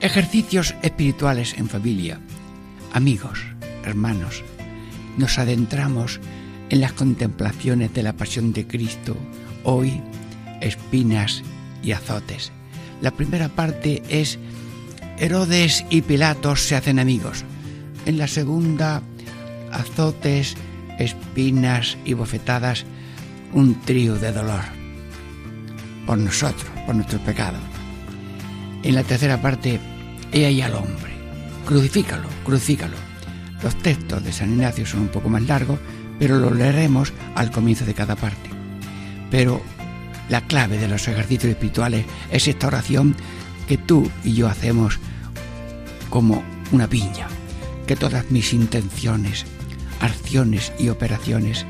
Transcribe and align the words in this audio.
Ejercicios 0.00 0.74
espirituales 0.80 1.54
en 1.58 1.68
familia. 1.68 2.18
Amigos, 2.94 3.44
hermanos, 3.84 4.42
nos 5.18 5.38
adentramos 5.38 6.20
en 6.70 6.80
las 6.80 6.94
contemplaciones 6.94 7.92
de 7.92 8.02
la 8.02 8.14
pasión 8.14 8.54
de 8.54 8.66
Cristo, 8.66 9.14
hoy 9.62 10.00
espinas 10.62 11.42
y 11.82 11.92
azotes. 11.92 12.50
La 13.02 13.10
primera 13.10 13.50
parte 13.50 14.02
es 14.08 14.38
Herodes 15.18 15.84
y 15.90 16.00
Pilatos 16.00 16.62
se 16.62 16.76
hacen 16.76 16.98
amigos. 16.98 17.44
En 18.06 18.16
la 18.16 18.26
segunda, 18.26 19.02
azotes, 19.70 20.56
espinas 20.98 21.98
y 22.06 22.14
bofetadas, 22.14 22.86
un 23.52 23.78
trío 23.82 24.14
de 24.14 24.32
dolor 24.32 24.62
por 26.06 26.16
nosotros, 26.16 26.70
por 26.86 26.94
nuestros 26.94 27.20
pecados. 27.20 27.60
En 28.82 28.94
la 28.94 29.02
tercera 29.02 29.42
parte, 29.42 29.78
he 30.32 30.46
ahí 30.46 30.60
al 30.60 30.74
hombre. 30.74 31.12
Crucifícalo, 31.66 32.28
crucifícalo. 32.44 32.96
Los 33.62 33.76
textos 33.76 34.24
de 34.24 34.32
San 34.32 34.52
Ignacio 34.52 34.86
son 34.86 35.00
un 35.00 35.08
poco 35.08 35.28
más 35.28 35.42
largos, 35.42 35.78
pero 36.18 36.38
los 36.38 36.56
leeremos 36.56 37.12
al 37.34 37.50
comienzo 37.50 37.84
de 37.84 37.94
cada 37.94 38.16
parte. 38.16 38.50
Pero 39.30 39.62
la 40.28 40.46
clave 40.46 40.78
de 40.78 40.88
los 40.88 41.06
ejercicios 41.08 41.52
espirituales 41.52 42.06
es 42.30 42.48
esta 42.48 42.68
oración 42.68 43.14
que 43.68 43.78
tú 43.78 44.10
y 44.24 44.34
yo 44.34 44.48
hacemos 44.48 44.98
como 46.08 46.42
una 46.72 46.88
piña. 46.88 47.28
Que 47.86 47.96
todas 47.96 48.30
mis 48.30 48.52
intenciones, 48.52 49.44
acciones 50.00 50.72
y 50.78 50.88
operaciones 50.88 51.66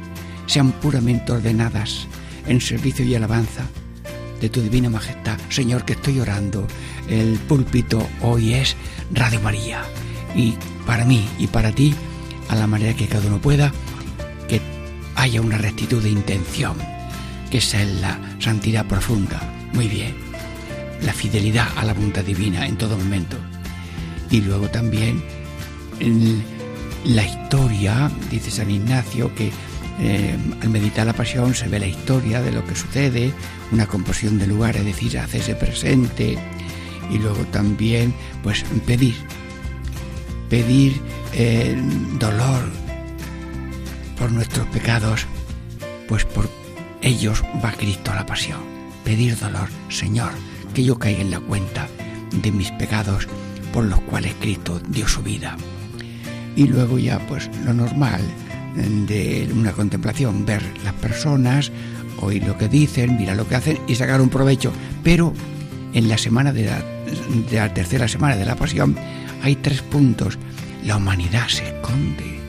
sean 0.47 0.73
puramente 0.73 1.33
ordenadas 1.33 2.07
en 2.47 2.61
servicio 2.61 3.05
y 3.05 3.15
alabanza 3.15 3.63
de 4.41 4.49
tu 4.49 4.61
divina 4.61 4.91
majestad. 4.91 5.39
Señor, 5.49 5.85
que 5.85 5.93
estoy 5.93 6.21
orando. 6.21 6.67
El 7.11 7.41
púlpito 7.41 8.09
hoy 8.23 8.55
es 8.55 8.77
Radio 9.13 9.41
María. 9.41 9.83
Y 10.37 10.55
para 10.87 11.05
mí 11.05 11.29
y 11.39 11.49
para 11.49 11.73
ti, 11.73 11.93
a 12.49 12.55
la 12.55 12.69
manera 12.69 12.95
que 12.95 13.09
cada 13.09 13.27
uno 13.27 13.41
pueda, 13.41 13.73
que 14.49 14.61
haya 15.17 15.41
una 15.41 15.59
rectitud 15.59 16.01
de 16.01 16.11
intención, 16.11 16.77
que 17.51 17.59
es 17.59 17.75
la 18.01 18.19
santidad 18.39 18.87
profunda. 18.87 19.41
Muy 19.73 19.89
bien. 19.89 20.15
La 21.03 21.13
fidelidad 21.13 21.67
a 21.77 21.85
la 21.85 21.95
voluntad 21.95 22.23
divina 22.23 22.67
en 22.67 22.79
todo 22.79 22.97
momento. 22.97 23.37
Y 24.31 24.43
luego 24.43 24.69
también 24.69 25.21
la 27.05 27.27
historia, 27.27 28.09
dice 28.31 28.53
San 28.53 28.71
Ignacio, 28.71 29.35
que 29.35 29.51
eh, 29.99 30.39
al 30.63 30.71
meditar 30.71 31.07
la 31.07 31.13
pasión 31.13 31.57
se 31.57 31.67
ve 31.67 31.81
la 31.81 31.87
historia 31.87 32.41
de 32.41 32.53
lo 32.53 32.65
que 32.65 32.77
sucede, 32.77 33.33
una 33.73 33.87
composición 33.87 34.39
de 34.39 34.47
lugar, 34.47 34.77
es 34.77 34.85
decir, 34.85 35.19
hacerse 35.19 35.57
presente 35.57 36.39
y 37.11 37.19
luego 37.19 37.45
también 37.47 38.15
pues 38.43 38.65
pedir, 38.87 39.15
pedir 40.49 41.01
eh, 41.33 41.77
dolor 42.19 42.63
por 44.19 44.33
nuestros 44.33 44.67
pecados, 44.69 45.27
pues 46.09 46.25
por 46.25 46.49
ellos 47.03 47.43
va 47.65 47.73
Cristo 47.73 48.13
a 48.13 48.17
la 48.17 48.27
pasión. 48.27 48.61
Pedir 49.05 49.39
dolor, 49.39 49.69
Señor, 49.89 50.31
que 50.75 50.85
yo 50.85 50.99
caiga 50.99 51.23
en 51.23 51.31
la 51.31 51.41
cuenta 51.41 51.89
de 52.33 52.53
mis 52.53 52.71
pecados 52.73 53.27
por 53.73 53.85
los 53.85 54.01
cuales 54.03 54.35
Cristo 54.41 54.81
dio 54.89 55.09
su 55.09 55.23
vida. 55.23 55.57
Y 56.57 56.67
luego 56.67 56.99
ya 56.99 57.19
pues 57.27 57.51
lo 57.65 57.73
normal, 57.73 58.21
de 58.75 59.49
una 59.55 59.73
contemplación, 59.73 60.45
ver 60.45 60.63
las 60.85 60.95
personas, 60.95 61.73
oír 62.21 62.45
lo 62.45 62.57
que 62.59 62.69
dicen, 62.69 63.17
mirar 63.17 63.37
lo 63.37 63.49
que 63.49 63.57
hacen 63.57 63.79
y 63.87 63.95
sacar 63.95 64.21
un 64.21 64.29
provecho. 64.29 64.73
Pero 65.03 65.33
en 65.93 66.09
la 66.09 66.19
semana 66.19 66.53
de 66.53 66.67
la, 66.67 66.90
de 67.51 67.57
la 67.57 67.73
tercera 67.73 68.09
semana 68.09 68.37
de 68.37 68.45
la 68.45 68.57
pasión 68.57 68.97
hay 69.43 69.57
tres 69.57 69.83
puntos. 69.83 70.39
La 70.85 70.97
humanidad 70.97 71.49
se 71.49 71.69
esconde, 71.69 72.41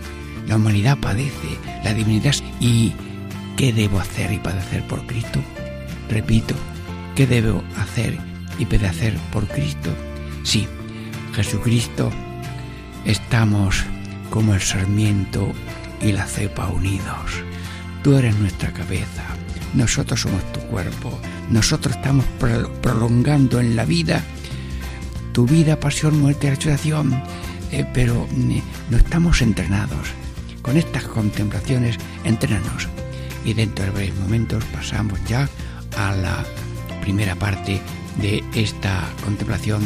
la 0.47 0.55
humanidad 0.55 0.97
padece, 0.97 1.57
la 1.83 1.93
divinidad. 1.93 2.35
¿Y 2.59 2.93
qué 3.57 3.73
debo 3.73 3.99
hacer 3.99 4.31
y 4.31 4.37
padecer 4.37 4.85
por 4.87 5.05
Cristo? 5.05 5.39
Repito, 6.09 6.55
¿qué 7.15 7.27
debo 7.27 7.63
hacer 7.77 8.17
y 8.57 8.65
padecer 8.65 9.15
por 9.31 9.47
Cristo? 9.47 9.89
Sí, 10.43 10.67
Jesucristo, 11.33 12.11
estamos 13.05 13.83
como 14.29 14.53
el 14.53 14.61
sarmiento 14.61 15.51
y 16.01 16.11
la 16.11 16.25
cepa 16.25 16.67
unidos. 16.67 17.43
Tú 18.03 18.15
eres 18.15 18.35
nuestra 18.37 18.71
cabeza, 18.71 19.23
nosotros 19.73 20.21
somos 20.21 20.43
tu 20.53 20.59
cuerpo, 20.61 21.19
nosotros 21.49 21.95
estamos 21.95 22.25
prolongando 22.81 23.59
en 23.59 23.75
la 23.75 23.85
vida 23.85 24.23
tu 25.31 25.45
vida, 25.45 25.79
pasión, 25.79 26.19
muerte 26.19 26.49
resurrección, 26.49 27.21
eh, 27.71 27.85
pero 27.93 28.27
eh, 28.31 28.61
no 28.89 28.97
estamos 28.97 29.41
entrenados. 29.41 30.09
Con 30.61 30.77
estas 30.77 31.03
contemplaciones, 31.03 31.97
entrenanos. 32.23 32.87
Y 33.43 33.53
dentro 33.53 33.85
de 33.85 33.91
breves 33.91 34.15
momentos 34.19 34.63
pasamos 34.65 35.19
ya 35.27 35.49
a 35.97 36.15
la 36.15 36.45
primera 37.01 37.35
parte 37.35 37.81
de 38.21 38.43
esta 38.53 39.09
contemplación 39.23 39.81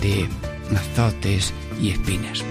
de 0.00 0.26
azotes 0.74 1.52
y 1.80 1.90
espinas. 1.90 2.42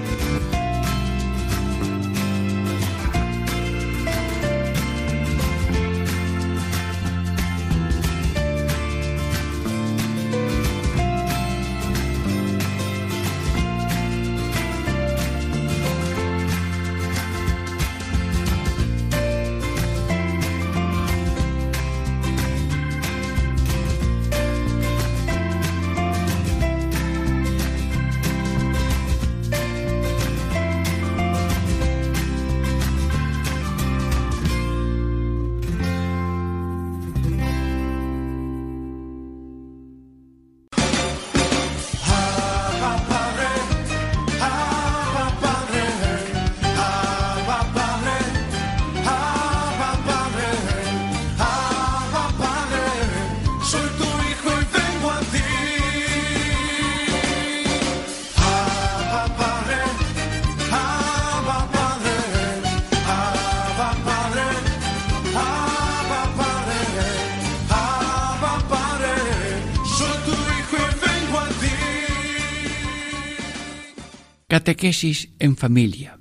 Catequesis 74.73 75.29
en 75.37 75.55
familia. 75.55 76.17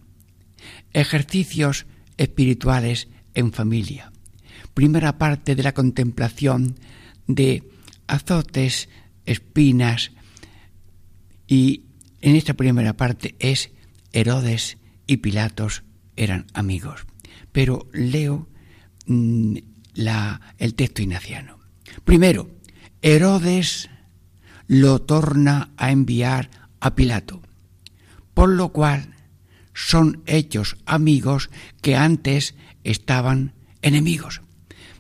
Ejercicios 0.93 1.87
espirituales 2.19 3.09
en 3.33 3.51
familia. 3.51 4.13
Primera 4.75 5.17
parte 5.17 5.57
de 5.57 5.63
la 5.63 5.73
contemplación 5.73 6.77
de 7.27 7.63
azotes, 8.09 8.91
espinas 9.25 10.13
y 11.47 11.85
en 12.21 12.37
esta 12.37 12.53
primera 12.53 12.95
parte 12.95 13.37
es 13.39 13.71
Herodes 14.13 14.77
y 15.07 15.17
Pilatos 15.17 15.83
eran 16.17 16.45
amigos. 16.53 17.07
Pero 17.53 17.89
leo 17.95 18.49
mm, 19.07 19.57
el 20.59 20.75
texto 20.75 21.01
ignaciano. 21.01 21.59
Primero, 22.05 22.51
Herodes 23.01 23.89
lo 24.67 25.01
torna 25.01 25.73
a 25.79 25.91
enviar 25.91 26.51
a 26.81 26.95
Pilato 26.95 27.42
por 28.35 28.49
lo 28.49 28.71
cual 28.71 29.15
son 29.75 30.23
hechos 30.27 30.77
amigos 30.87 31.51
que 31.81 31.97
antes 31.97 32.55
estaban 32.85 33.53
enemigos. 33.81 34.43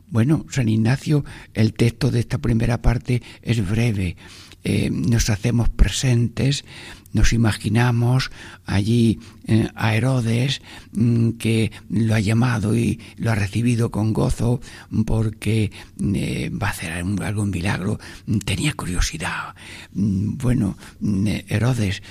Bueno, 0.09 0.45
San 0.51 0.69
Ignacio, 0.69 1.25
el 1.55 1.73
texto 1.73 2.11
de 2.11 2.21
esta 2.21 2.39
primera 2.39 2.83
parte 2.83 3.23
es 3.41 3.67
breve. 3.67 4.17
Eh, 4.65 4.91
nos 4.91 5.31
hacemos 5.31 5.69
presentes, 5.71 6.65
nos 7.13 7.33
imaginamos 7.33 8.31
allí 8.65 9.21
eh, 9.47 9.69
a 9.75 9.95
Herodes 9.95 10.63
mm, 10.93 11.31
que 11.33 11.73
lo 11.91 12.15
ha 12.15 12.21
llamado 12.21 12.77
y 12.77 13.01
lo 13.17 13.31
ha 13.31 13.35
recibido 13.35 13.91
con 13.91 14.13
gozo 14.13 14.61
porque 15.07 15.71
eh, 16.15 16.51
va 16.51 16.69
a 16.69 16.71
hacer 16.71 16.93
algún 16.93 17.51
milagro. 17.51 17.99
Tenía 18.45 18.73
curiosidad. 18.75 19.55
Mm, 19.93 20.37
bueno, 20.37 20.77
mm, 21.01 21.27
Herodes, 21.49 22.03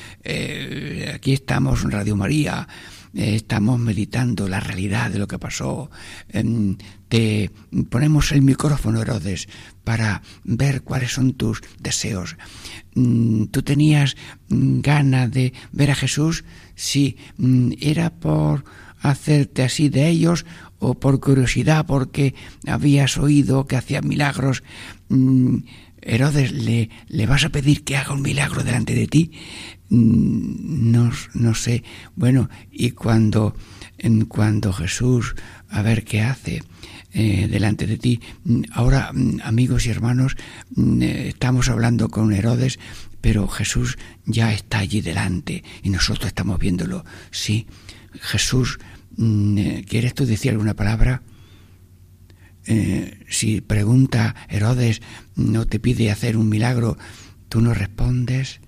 aquí 1.14 1.34
estamos 1.34 1.84
en 1.84 1.92
Radio 1.92 2.16
María 2.16 2.68
eh, 3.14 3.36
estamos 3.36 3.78
meditando 3.78 4.48
la 4.48 4.60
realidad 4.60 5.12
de 5.12 5.20
lo 5.20 5.28
que 5.28 5.40
pasó. 5.40 5.92
Em, 6.30 6.78
te 7.10 7.52
ponemos 7.90 8.32
el 8.32 8.42
micrófono, 8.42 9.02
Herodes, 9.02 9.50
para 9.84 10.22
ver 10.44 10.82
cuáles 10.84 11.12
son 11.12 11.34
tus 11.34 11.62
deseos. 11.80 12.38
Mm, 12.96 13.46
¿Tú 13.46 13.62
tenías 13.62 14.16
mm, 14.50 14.82
ganas 14.82 15.32
de 15.32 15.54
ver 15.72 15.92
a 15.92 15.96
Jesús? 15.96 16.44
Sí, 16.76 17.18
mm, 17.38 17.74
era 17.80 18.10
por 18.10 18.64
hacerte 19.00 19.64
así 19.64 19.90
de 19.90 20.10
ellos 20.10 20.46
o 20.80 21.00
por 21.00 21.20
curiosidad 21.20 21.86
porque 21.86 22.36
habías 22.68 23.18
oído 23.18 23.66
que 23.66 23.78
hacían 23.78 24.08
milagros. 24.08 24.64
Herodes, 26.02 26.52
¿le, 26.52 26.90
¿le 27.08 27.26
vas 27.28 27.46
a 27.46 27.50
pedir 27.50 27.84
que 27.84 27.96
haga 27.96 28.14
un 28.14 28.22
milagro 28.22 28.64
delante 28.64 28.96
de 28.96 29.08
ti? 29.08 29.32
No, 29.90 31.12
no 31.34 31.54
sé. 31.54 31.84
Bueno, 32.16 32.50
y 32.72 32.92
cuando, 32.92 33.56
cuando 34.28 34.74
Jesús, 34.74 35.36
a 35.70 35.82
ver 35.82 36.04
qué 36.04 36.22
hace, 36.22 36.64
eh, 37.14 37.50
delante 37.50 37.88
de 37.88 37.98
ti. 37.98 38.22
Mm, 38.46 38.62
ahora, 38.72 39.12
mm, 39.14 39.42
amigos 39.44 39.86
y 39.86 39.90
hermanos, 39.90 40.38
eh, 40.78 41.26
estamos 41.28 41.68
hablando 41.68 42.08
con 42.08 42.32
Herodes, 42.32 42.80
pero 43.20 43.50
Jesús 43.50 43.98
ya 44.26 44.54
está 44.54 44.80
allí 44.80 45.02
delante 45.02 45.62
y 45.84 45.90
nosotros 45.90 46.28
estamos 46.28 46.58
viéndolo. 46.58 47.04
Sí, 47.30 47.68
Jesús, 48.14 48.80
eh, 49.20 49.84
¿quieres 49.90 50.14
tú 50.14 50.26
decir 50.26 50.52
alguna 50.52 50.74
palabra? 50.74 51.24
si 53.28 53.60
pregunta 53.60 54.36
Herodes, 54.48 55.02
no 55.36 55.66
te 55.66 55.80
pide 55.80 56.12
hacer 56.12 56.38
un 56.38 56.48
milagro, 56.48 56.96
tú 57.50 57.60
no 57.60 57.74
respondes. 57.74 58.62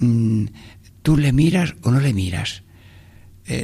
Mm, 0.00 0.46
tú 1.02 1.16
le 1.16 1.32
miras 1.32 1.76
o 1.82 1.92
no 1.92 2.00
le 2.00 2.12
miras. 2.12 2.64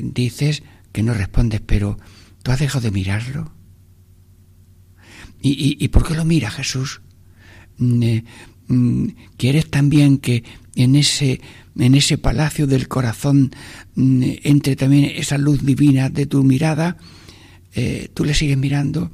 Dices 0.03 0.63
que 0.93 1.03
no 1.03 1.13
respondes, 1.13 1.61
pero 1.61 1.99
¿tú 2.43 2.53
has 2.53 2.61
dejado 2.61 2.83
de 2.83 2.93
mirarlo? 2.93 3.56
¿Y, 5.49 5.89
por 5.89 6.07
qué 6.07 6.15
lo 6.15 6.25
mira 6.25 6.51
Jesús? 6.51 7.01
Mm, 7.79 8.03
eh, 8.03 8.25
mm, 8.69 9.07
¿Quieres 9.37 9.71
también 9.71 10.19
que 10.19 10.45
en 10.75 10.97
ese, 10.97 11.41
en 11.77 11.95
ese 11.95 12.19
palacio 12.19 12.67
del 12.67 12.89
corazón 12.89 13.53
entre 13.97 14.77
también 14.77 15.05
esa 15.05 15.39
luz 15.39 15.65
divina 15.65 16.09
de 16.09 16.27
tu 16.27 16.43
mirada? 16.43 16.97
Eh, 17.75 18.11
¿Tú 18.15 18.25
le 18.25 18.35
sigues 18.35 18.59
mirando? 18.59 19.11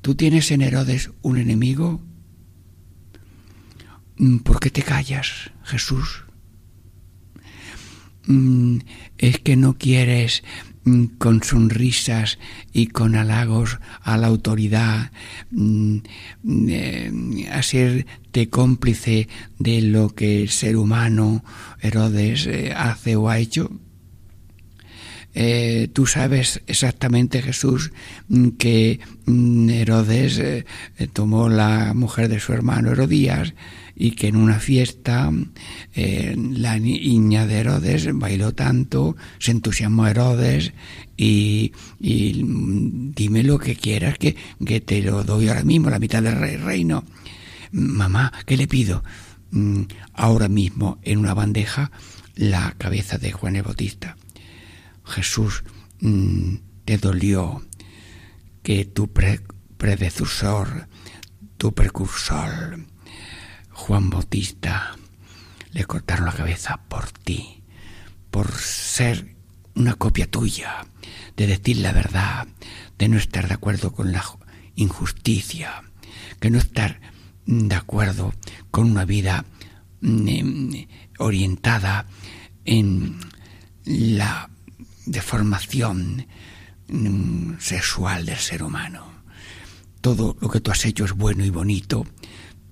¿Tú 0.00 0.14
tienes 0.14 0.50
en 0.50 0.62
Herodes 0.62 1.10
un 1.22 1.38
enemigo? 1.38 2.00
¿Por 4.44 4.60
qué 4.60 4.70
te 4.70 4.82
callas, 4.82 5.50
Jesús? 5.64 6.24
Mm, 8.26 8.78
es 9.18 9.38
que 9.40 9.56
no 9.56 9.76
quieres 9.76 10.42
mm, 10.42 10.73
con 11.18 11.42
sonrisas 11.42 12.38
y 12.72 12.88
con 12.88 13.16
halagos 13.16 13.78
a 14.02 14.18
la 14.18 14.26
autoridad, 14.26 15.12
mm, 15.50 15.98
eh, 16.68 17.48
a 17.50 17.62
serte 17.62 18.50
cómplice 18.50 19.28
de 19.58 19.80
lo 19.80 20.14
que 20.14 20.42
el 20.42 20.50
ser 20.50 20.76
humano 20.76 21.42
Herodes 21.80 22.46
eh, 22.46 22.74
hace 22.76 23.16
o 23.16 23.30
ha 23.30 23.38
hecho. 23.38 23.70
Eh, 25.36 25.88
tú 25.92 26.06
sabes 26.06 26.60
exactamente, 26.66 27.42
Jesús, 27.42 27.90
que 28.58 29.00
Herodes 29.26 30.40
tomó 31.12 31.48
la 31.48 31.92
mujer 31.94 32.28
de 32.28 32.38
su 32.38 32.52
hermano 32.52 32.92
Herodías, 32.92 33.54
y 33.96 34.12
que 34.12 34.28
en 34.28 34.36
una 34.36 34.58
fiesta 34.58 35.30
eh, 35.94 36.34
la 36.36 36.78
niña 36.78 37.46
de 37.46 37.58
Herodes 37.58 38.08
bailó 38.14 38.52
tanto, 38.52 39.16
se 39.38 39.52
entusiasmó 39.52 40.06
Herodes 40.06 40.72
y, 41.16 41.72
dime 42.00 43.42
lo 43.44 43.58
que 43.58 43.76
quieras 43.76 44.18
que, 44.18 44.36
que, 44.64 44.80
te 44.80 45.00
lo 45.02 45.22
doy 45.22 45.48
ahora 45.48 45.64
mismo, 45.64 45.90
la 45.90 45.98
mitad 45.98 46.22
del 46.22 46.60
reino. 46.60 47.04
Mamá, 47.70 48.32
¿qué 48.46 48.56
le 48.56 48.66
pido? 48.66 49.04
Mm, 49.50 49.82
ahora 50.14 50.48
mismo 50.48 50.98
en 51.02 51.18
una 51.18 51.34
bandeja 51.34 51.92
la 52.34 52.74
cabeza 52.76 53.18
de 53.18 53.32
Juan 53.32 53.56
el 53.56 53.62
Bautista. 53.62 54.16
Jesús, 55.04 55.62
mm, 56.00 56.54
te 56.84 56.98
dolió 56.98 57.62
que 58.62 58.84
tu 58.84 59.12
predecesor, 59.12 60.88
tu 61.56 61.72
precursor, 61.74 62.78
Juan 63.74 64.08
Bautista 64.08 64.96
le 65.72 65.84
cortaron 65.84 66.26
la 66.26 66.32
cabeza 66.32 66.80
por 66.88 67.10
ti, 67.10 67.62
por 68.30 68.50
ser 68.52 69.34
una 69.74 69.94
copia 69.94 70.30
tuya, 70.30 70.86
de 71.36 71.46
decir 71.46 71.78
la 71.78 71.92
verdad, 71.92 72.46
de 72.96 73.08
no 73.08 73.18
estar 73.18 73.48
de 73.48 73.54
acuerdo 73.54 73.92
con 73.92 74.12
la 74.12 74.24
injusticia, 74.76 75.82
que 76.40 76.50
no 76.50 76.58
estar 76.58 77.00
de 77.46 77.74
acuerdo 77.74 78.32
con 78.70 78.90
una 78.90 79.04
vida 79.04 79.44
mm, 80.00 80.74
orientada 81.18 82.06
en 82.64 83.18
la 83.84 84.48
deformación 85.06 86.26
mm, 86.88 87.54
sexual 87.58 88.26
del 88.26 88.38
ser 88.38 88.62
humano. 88.62 89.12
Todo 90.00 90.36
lo 90.40 90.48
que 90.48 90.60
tú 90.60 90.70
has 90.70 90.84
hecho 90.84 91.04
es 91.04 91.12
bueno 91.12 91.44
y 91.44 91.50
bonito, 91.50 92.06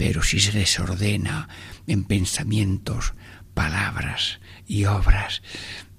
pero 0.04 0.20
si 0.24 0.40
se 0.40 0.50
desordena 0.50 1.48
en 1.86 2.02
pensamientos, 2.02 3.14
palabras 3.54 4.40
y 4.66 4.86
obras, 4.86 5.42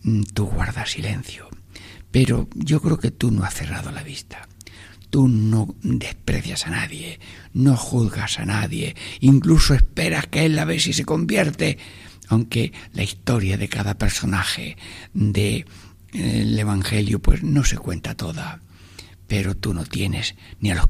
mm, 0.02 0.24
tú 0.34 0.48
guardas 0.48 0.92
silencio. 0.92 1.48
Pero 2.12 2.50
yo 2.54 2.82
creo 2.82 3.00
que 3.00 3.12
tú 3.12 3.32
no 3.32 3.46
has 3.46 3.54
cerrado 3.54 3.94
la 3.94 4.04
vista. 4.04 4.50
Tú 5.10 5.30
no 5.30 5.74
desprecias 5.84 6.68
a 6.68 6.72
nadie, 6.72 7.22
no 7.54 7.78
juzgas 7.78 8.40
a 8.40 8.46
nadie, 8.46 8.94
incluso 9.22 9.74
esperas 9.74 10.28
que 10.28 10.48
él 10.48 10.58
la 10.58 10.66
ve 10.66 10.82
si 10.82 10.92
se 10.92 11.06
convierte, 11.06 11.78
aunque 12.28 12.74
la 12.92 13.04
historia 13.04 13.56
de 13.56 13.70
cada 13.70 13.98
personaje 13.98 14.76
del 15.14 15.66
eh, 16.12 16.60
Evangelio 16.60 17.20
pues 17.20 17.42
no 17.42 17.64
se 17.64 17.78
cuenta 17.78 18.16
toda. 18.16 18.60
Pero 19.28 19.56
tú 19.56 19.74
no 19.74 19.86
tienes 19.86 20.36
ni 20.60 20.72
a 20.72 20.76
los 20.76 20.90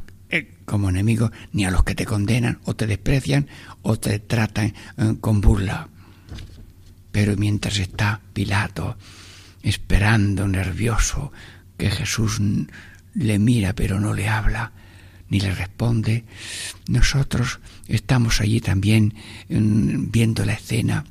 como 0.66 0.90
enemigo 0.90 1.32
ni 1.52 1.66
a 1.66 1.72
los 1.72 1.84
que 1.84 1.96
te 1.96 2.06
condenan 2.06 2.60
o 2.66 2.76
te 2.76 2.88
desprecian 2.88 3.48
o 3.82 3.98
te 3.98 4.20
tratan 4.20 4.74
eh, 4.98 5.16
con 5.20 5.42
burla. 5.42 5.90
Pero 7.12 7.36
mientras 7.38 7.78
está 7.78 8.22
Pilato 8.34 8.98
esperando 9.62 10.48
nervioso 10.48 11.32
que 11.78 11.90
Jesús 11.90 12.42
le 13.14 13.40
mira 13.40 13.74
pero 13.74 14.00
no 14.00 14.14
le 14.14 14.28
habla 14.28 14.72
ni 15.30 15.40
le 15.40 15.54
responde, 15.54 16.26
nosotros 16.88 17.60
estamos 17.88 18.40
allí 18.40 18.60
también 18.60 19.16
viendo 19.50 20.46
la 20.46 20.54
escena 20.54 21.06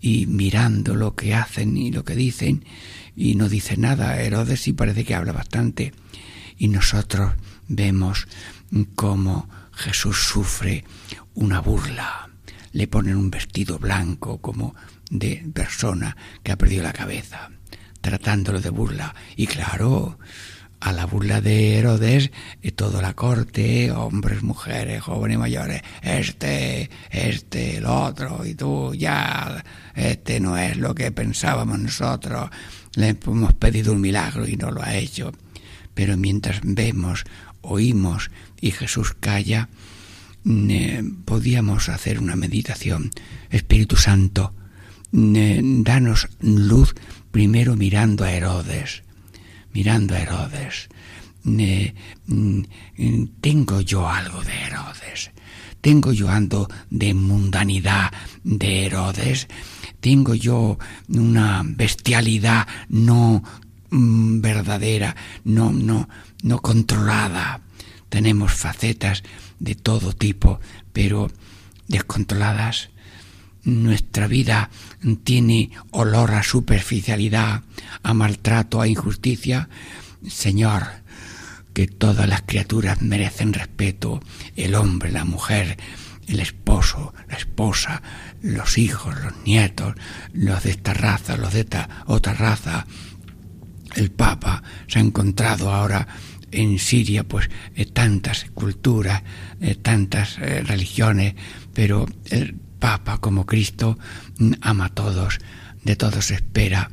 y 0.00 0.24
mirando 0.26 0.94
lo 0.94 1.14
que 1.14 1.34
hacen 1.34 1.76
y 1.76 1.90
lo 1.90 2.04
que 2.04 2.16
dicen 2.16 2.64
y 3.16 3.34
no 3.34 3.50
dice 3.50 3.76
nada. 3.76 4.18
Herodes 4.22 4.62
sí 4.62 4.72
parece 4.72 5.04
que 5.04 5.14
habla 5.14 5.32
bastante 5.32 5.92
y 6.56 6.68
nosotros 6.68 7.32
vemos 7.70 8.26
cómo 8.94 9.48
Jesús 9.72 10.24
sufre 10.26 10.84
una 11.34 11.60
burla. 11.60 12.28
Le 12.72 12.86
ponen 12.86 13.16
un 13.16 13.30
vestido 13.30 13.78
blanco 13.78 14.40
como 14.40 14.74
de 15.08 15.44
persona 15.54 16.16
que 16.42 16.52
ha 16.52 16.58
perdido 16.58 16.82
la 16.82 16.92
cabeza, 16.92 17.50
tratándolo 18.00 18.60
de 18.60 18.70
burla. 18.70 19.14
Y 19.36 19.46
claro, 19.46 20.18
a 20.80 20.92
la 20.92 21.06
burla 21.06 21.40
de 21.40 21.78
Herodes, 21.78 22.30
y 22.60 22.72
toda 22.72 23.02
la 23.02 23.14
corte, 23.14 23.92
hombres, 23.92 24.42
mujeres, 24.42 25.02
jóvenes, 25.02 25.38
mayores, 25.38 25.82
este, 26.02 26.90
este, 27.10 27.78
el 27.78 27.86
otro, 27.86 28.44
y 28.44 28.54
tú 28.54 28.94
ya, 28.94 29.64
este 29.94 30.40
no 30.40 30.56
es 30.56 30.76
lo 30.76 30.94
que 30.94 31.12
pensábamos 31.12 31.78
nosotros, 31.78 32.50
le 32.94 33.08
hemos 33.08 33.54
pedido 33.54 33.92
un 33.92 34.00
milagro 34.00 34.46
y 34.46 34.56
no 34.56 34.70
lo 34.70 34.82
ha 34.82 34.96
hecho. 34.96 35.32
Pero 35.94 36.16
mientras 36.16 36.60
vemos 36.62 37.24
oímos 37.62 38.30
y 38.60 38.70
Jesús 38.70 39.14
calla, 39.18 39.68
podíamos 41.24 41.88
hacer 41.88 42.18
una 42.18 42.36
meditación. 42.36 43.10
Espíritu 43.50 43.96
Santo, 43.96 44.54
danos 45.12 46.28
luz 46.40 46.94
primero 47.30 47.76
mirando 47.76 48.24
a 48.24 48.32
Herodes, 48.32 49.02
mirando 49.72 50.14
a 50.14 50.20
Herodes. 50.20 50.88
Mm, 51.42 52.62
tengo 53.40 53.80
yo 53.80 54.08
algo 54.08 54.42
de 54.42 54.52
Herodes, 54.52 55.30
tengo 55.80 56.12
yo 56.12 56.28
ando 56.28 56.68
de 56.90 57.14
mundanidad 57.14 58.12
de 58.44 58.86
Herodes, 58.86 59.48
tengo 60.00 60.34
yo 60.34 60.78
una 61.08 61.62
bestialidad 61.64 62.66
no 62.88 63.42
mm, 63.90 64.40
verdadera, 64.40 65.16
no, 65.44 65.72
no, 65.72 66.08
no 66.42 66.60
controlada. 66.60 67.60
Tenemos 68.08 68.52
facetas 68.52 69.22
de 69.58 69.74
todo 69.74 70.12
tipo, 70.12 70.60
pero 70.92 71.30
descontroladas. 71.88 72.90
Nuestra 73.62 74.26
vida 74.26 74.70
tiene 75.22 75.70
olor 75.90 76.32
a 76.32 76.42
superficialidad, 76.42 77.62
a 78.02 78.14
maltrato, 78.14 78.80
a 78.80 78.88
injusticia. 78.88 79.68
Señor, 80.26 80.84
que 81.72 81.86
todas 81.86 82.28
las 82.28 82.42
criaturas 82.42 83.02
merecen 83.02 83.52
respeto, 83.52 84.20
el 84.56 84.74
hombre, 84.74 85.12
la 85.12 85.24
mujer, 85.24 85.78
el 86.26 86.40
esposo, 86.40 87.12
la 87.28 87.36
esposa, 87.36 88.02
los 88.42 88.78
hijos, 88.78 89.14
los 89.22 89.36
nietos, 89.44 89.94
los 90.32 90.62
de 90.62 90.70
esta 90.70 90.94
raza, 90.94 91.36
los 91.36 91.52
de 91.52 91.60
esta 91.60 92.04
otra 92.06 92.34
raza. 92.34 92.86
El 93.94 94.10
Papa 94.10 94.62
se 94.86 94.98
ha 94.98 95.02
encontrado 95.02 95.72
ahora 95.72 96.06
en 96.52 96.78
Siria 96.78 97.24
pues 97.24 97.50
eh, 97.74 97.86
tantas 97.86 98.46
culturas, 98.54 99.22
eh, 99.60 99.74
tantas 99.74 100.38
eh, 100.38 100.62
religiones, 100.62 101.34
pero 101.74 102.06
el 102.30 102.54
Papa 102.54 103.18
como 103.18 103.46
Cristo 103.46 103.98
mm, 104.38 104.52
ama 104.60 104.86
a 104.86 104.94
todos, 104.94 105.38
de 105.84 105.96
todos 105.96 106.30
espera 106.30 106.90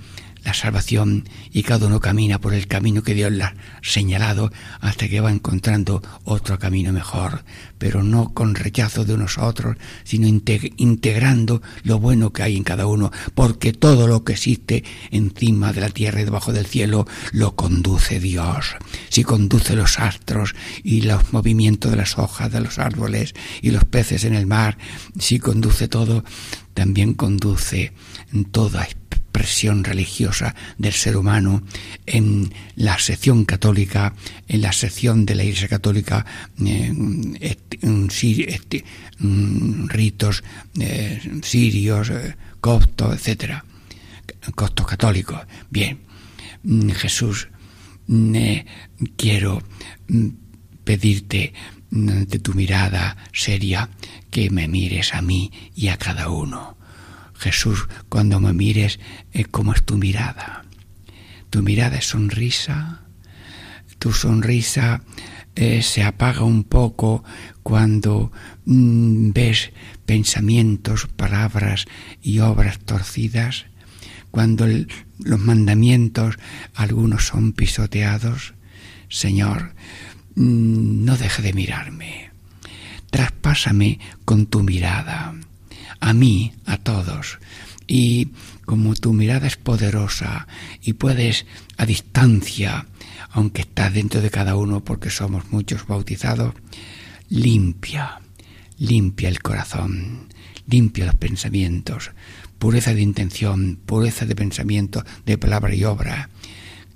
la 0.47 0.53
salvación 0.53 1.27
y 1.51 1.63
cada 1.63 1.87
uno 1.87 1.99
camina 1.99 2.39
por 2.39 2.53
el 2.53 2.67
camino 2.67 3.03
que 3.03 3.13
Dios 3.13 3.33
le 3.33 3.43
ha 3.43 3.53
señalado 3.81 4.49
hasta 4.79 5.09
que 5.09 5.19
va 5.19 5.29
encontrando 5.29 6.01
otro 6.23 6.57
camino 6.57 6.93
mejor, 6.93 7.43
pero 7.77 8.01
no 8.01 8.33
con 8.33 8.55
rechazo 8.55 9.03
de 9.03 9.13
unos 9.13 9.37
a 9.37 9.45
otros, 9.45 9.75
sino 10.05 10.25
integrando 10.25 11.61
lo 11.83 11.99
bueno 11.99 12.31
que 12.31 12.43
hay 12.43 12.55
en 12.55 12.63
cada 12.63 12.87
uno, 12.87 13.11
porque 13.35 13.73
todo 13.73 14.07
lo 14.07 14.23
que 14.23 14.33
existe 14.33 14.85
encima 15.11 15.73
de 15.73 15.81
la 15.81 15.89
tierra 15.89 16.21
y 16.21 16.23
debajo 16.23 16.53
del 16.53 16.65
cielo 16.65 17.05
lo 17.33 17.57
conduce 17.57 18.21
Dios. 18.21 18.77
Si 19.09 19.25
conduce 19.25 19.75
los 19.75 19.99
astros 19.99 20.55
y 20.81 21.01
los 21.01 21.33
movimientos 21.33 21.91
de 21.91 21.97
las 21.97 22.17
hojas 22.17 22.53
de 22.53 22.61
los 22.61 22.79
árboles 22.79 23.35
y 23.61 23.71
los 23.71 23.83
peces 23.83 24.23
en 24.23 24.33
el 24.33 24.47
mar, 24.47 24.77
si 25.19 25.39
conduce 25.39 25.89
todo, 25.89 26.23
también 26.73 27.15
conduce 27.15 27.91
toda 28.51 28.87
presión 29.37 29.83
religiosa 29.83 30.55
del 30.79 30.93
ser 30.93 31.15
humano 31.15 31.61
en 32.07 32.51
la 32.75 32.97
sección 32.97 33.45
católica, 33.45 34.15
en 34.47 34.61
la 34.61 34.73
sección 34.73 35.27
de 35.27 35.35
la 35.35 35.43
Iglesia 35.43 35.67
Católica, 35.67 36.25
eh, 36.65 36.91
mm, 39.19 39.87
ritos 39.89 40.43
eh, 40.79 41.39
sirios, 41.43 42.09
eh, 42.09 42.35
coptos, 42.59 43.13
etcétera, 43.13 43.63
coptos 44.55 44.87
católicos. 44.87 45.41
Bien, 45.69 45.99
mm, 46.63 46.89
Jesús, 46.89 47.49
mm, 48.07 48.37
quiero 49.17 49.61
pedirte 50.83 51.53
de 51.91 52.39
tu 52.39 52.55
mirada 52.55 53.17
seria 53.33 53.91
que 54.31 54.49
me 54.49 54.67
mires 54.67 55.13
a 55.13 55.21
mí 55.21 55.51
y 55.75 55.89
a 55.89 55.97
cada 55.97 56.29
uno 56.29 56.76
Jesús, 57.37 57.87
cuando 58.09 58.39
me 58.39 58.53
mires, 58.53 58.99
eh, 59.31 59.45
¿cómo 59.45 59.73
es 59.73 59.83
tu 59.83 59.97
mirada? 59.97 60.65
Tu 61.49 61.61
mirada 61.61 61.97
es 61.97 62.07
sonrisa, 62.07 63.01
tu 63.99 64.11
sonrisa 64.11 65.01
eh, 65.55 65.81
se 65.81 66.03
apaga 66.03 66.43
un 66.43 66.63
poco 66.63 67.23
cuando 67.63 68.31
mm, 68.65 69.31
ves 69.31 69.71
pensamientos, 70.05 71.07
palabras 71.07 71.85
y 72.21 72.39
obras 72.39 72.79
torcidas, 72.79 73.65
cuando 74.31 74.67
los 74.67 75.39
mandamientos 75.39 76.37
algunos 76.73 77.27
son 77.27 77.53
pisoteados. 77.53 78.53
Señor, 79.09 79.73
mm, 80.35 81.05
no 81.05 81.17
deje 81.17 81.41
de 81.41 81.53
mirarme, 81.53 82.31
traspásame 83.09 83.99
con 84.25 84.47
tu 84.47 84.63
mirada 84.63 85.33
a 85.99 86.13
mí, 86.13 86.53
a 86.65 86.77
todos. 86.77 87.39
Y 87.87 88.29
como 88.65 88.95
tu 88.95 89.13
mirada 89.13 89.47
es 89.47 89.55
poderosa 89.55 90.47
y 90.81 90.93
puedes 90.93 91.45
a 91.77 91.85
distancia, 91.85 92.85
aunque 93.31 93.61
estás 93.61 93.93
dentro 93.93 94.21
de 94.21 94.29
cada 94.29 94.55
uno 94.55 94.83
porque 94.83 95.09
somos 95.09 95.51
muchos 95.51 95.87
bautizados, 95.87 96.53
limpia, 97.29 98.19
limpia 98.77 99.29
el 99.29 99.41
corazón, 99.41 100.27
limpia 100.67 101.05
los 101.05 101.15
pensamientos, 101.15 102.11
pureza 102.59 102.93
de 102.93 103.01
intención, 103.01 103.79
pureza 103.85 104.25
de 104.25 104.35
pensamiento, 104.35 105.05
de 105.25 105.37
palabra 105.37 105.73
y 105.73 105.85
obra, 105.85 106.29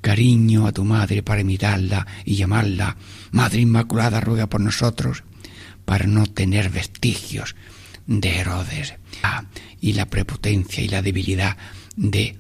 cariño 0.02 0.68
a 0.68 0.74
tu 0.74 0.84
madre 0.84 1.24
para 1.24 1.42
imitarla 1.42 2.06
y 2.26 2.36
llamarla, 2.36 2.98
Madre 3.32 3.62
Inmaculada 3.62 4.20
ruega 4.20 4.48
por 4.48 4.60
nosotros, 4.60 5.24
para 5.86 6.06
no 6.06 6.28
tener 6.28 6.70
vestigios 6.70 7.56
de 8.20 8.40
Herodes 8.40 8.96
y 9.80 9.94
la 9.94 10.08
prepotencia 10.08 10.84
y 10.84 10.90
la 10.90 11.02
debilidad 11.02 11.56
de 11.96 12.36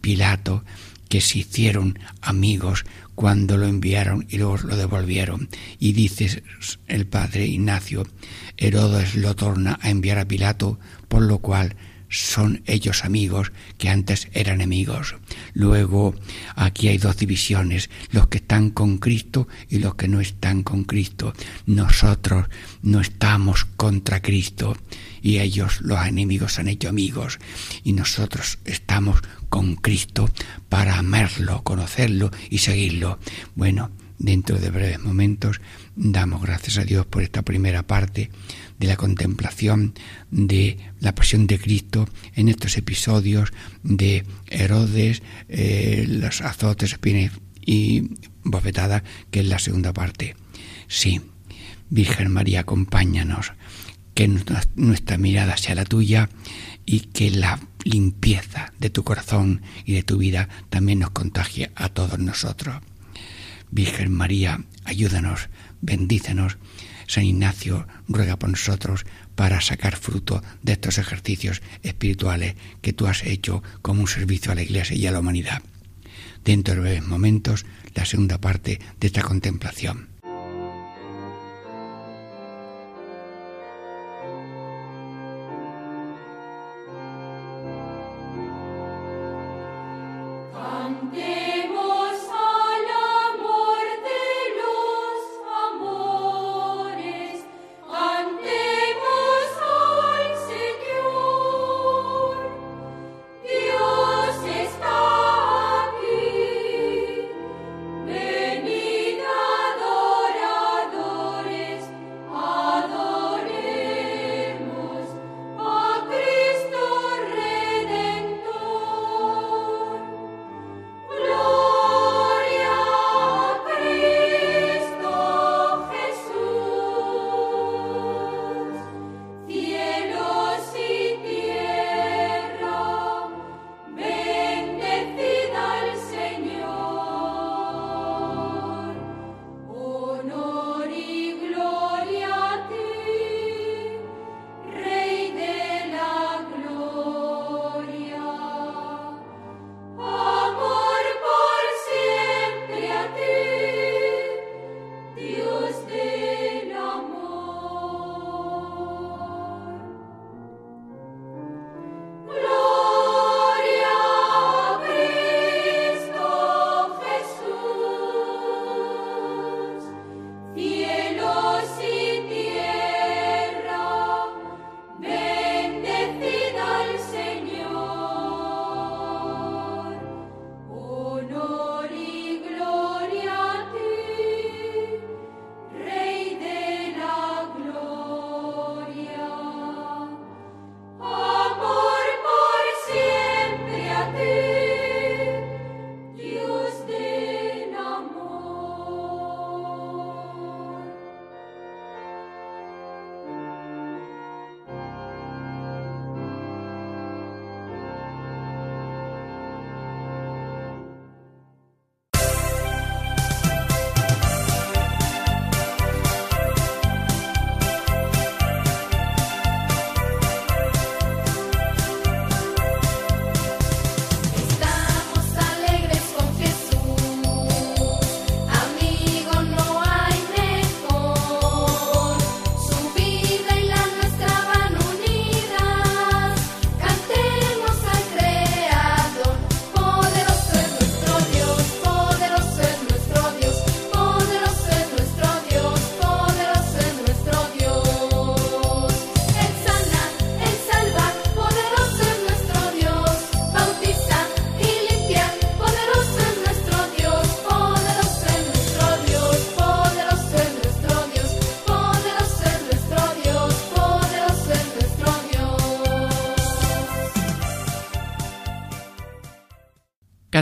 Pilato 0.00 0.64
que 1.08 1.20
se 1.20 1.40
hicieron 1.40 1.98
amigos 2.22 2.84
cuando 3.14 3.58
lo 3.58 3.66
enviaron 3.66 4.26
y 4.30 4.38
luego 4.38 4.56
lo 4.58 4.76
devolvieron. 4.76 5.48
Y 5.78 5.92
dice 5.92 6.42
el 6.86 7.06
padre 7.06 7.46
Ignacio, 7.46 8.06
Herodes 8.56 9.14
lo 9.14 9.36
torna 9.36 9.78
a 9.82 9.90
enviar 9.90 10.18
a 10.18 10.26
Pilato, 10.26 10.78
por 11.08 11.22
lo 11.22 11.38
cual 11.38 11.76
son 12.10 12.62
ellos 12.66 13.04
amigos 13.04 13.52
que 13.78 13.88
antes 13.88 14.28
eran 14.32 14.56
enemigos. 14.56 15.14
Luego 15.54 16.14
aquí 16.56 16.88
hay 16.88 16.98
dos 16.98 17.16
divisiones, 17.16 17.88
los 18.10 18.26
que 18.26 18.38
están 18.38 18.70
con 18.70 18.98
Cristo 18.98 19.48
y 19.68 19.78
los 19.78 19.94
que 19.94 20.08
no 20.08 20.20
están 20.20 20.62
con 20.62 20.84
Cristo. 20.84 21.32
Nosotros 21.66 22.48
no 22.82 23.00
estamos 23.00 23.64
contra 23.64 24.20
Cristo 24.20 24.76
y 25.22 25.38
ellos 25.38 25.80
los 25.80 26.04
enemigos 26.04 26.58
han 26.58 26.68
hecho 26.68 26.88
amigos 26.88 27.38
y 27.84 27.92
nosotros 27.92 28.58
estamos 28.64 29.20
con 29.48 29.76
Cristo 29.76 30.28
para 30.68 30.98
amarlo, 30.98 31.62
conocerlo 31.62 32.30
y 32.50 32.58
seguirlo. 32.58 33.18
Bueno, 33.54 33.90
dentro 34.18 34.58
de 34.58 34.70
breves 34.70 35.00
momentos 35.00 35.60
damos 36.02 36.40
gracias 36.40 36.78
a 36.78 36.84
Dios 36.84 37.04
por 37.04 37.22
esta 37.22 37.42
primera 37.42 37.82
parte 37.82 38.30
de 38.78 38.86
la 38.86 38.96
contemplación 38.96 39.92
de 40.30 40.78
la 40.98 41.14
pasión 41.14 41.46
de 41.46 41.58
Cristo 41.58 42.08
en 42.34 42.48
estos 42.48 42.78
episodios 42.78 43.52
de 43.82 44.24
Herodes, 44.48 45.22
eh, 45.50 46.06
los 46.08 46.40
azotes, 46.40 46.94
espinas 46.94 47.32
y 47.60 48.16
bofetadas, 48.42 49.02
que 49.30 49.40
es 49.40 49.46
la 49.46 49.58
segunda 49.58 49.92
parte. 49.92 50.36
Sí, 50.88 51.20
Virgen 51.90 52.32
María, 52.32 52.60
acompáñanos, 52.60 53.52
que 54.14 54.26
nuestra 54.76 55.18
mirada 55.18 55.58
sea 55.58 55.74
la 55.74 55.84
tuya 55.84 56.30
y 56.86 57.00
que 57.00 57.30
la 57.30 57.60
limpieza 57.84 58.72
de 58.78 58.88
tu 58.88 59.04
corazón 59.04 59.60
y 59.84 59.92
de 59.92 60.02
tu 60.02 60.16
vida 60.16 60.48
también 60.70 61.00
nos 61.00 61.10
contagie 61.10 61.70
a 61.74 61.90
todos 61.90 62.18
nosotros. 62.18 62.76
Virgen 63.70 64.12
María, 64.12 64.64
ayúdanos, 64.84 65.48
bendícenos 65.80 66.58
San 67.10 67.24
Ignacio 67.24 67.88
ruega 68.06 68.38
por 68.38 68.50
nosotros 68.50 69.04
para 69.34 69.60
sacar 69.60 69.96
fruto 69.96 70.44
de 70.62 70.74
estos 70.74 70.96
ejercicios 70.96 71.60
espirituales 71.82 72.54
que 72.82 72.92
tú 72.92 73.08
has 73.08 73.24
hecho 73.24 73.64
como 73.82 74.02
un 74.02 74.06
servicio 74.06 74.52
a 74.52 74.54
la 74.54 74.62
Iglesia 74.62 74.94
y 74.96 75.08
a 75.08 75.10
la 75.10 75.18
humanidad. 75.18 75.62
Dentro 76.44 76.74
de 76.74 76.80
breves 76.80 77.06
momentos, 77.06 77.66
la 77.96 78.04
segunda 78.04 78.40
parte 78.40 78.78
de 79.00 79.06
esta 79.08 79.22
contemplación. 79.22 80.09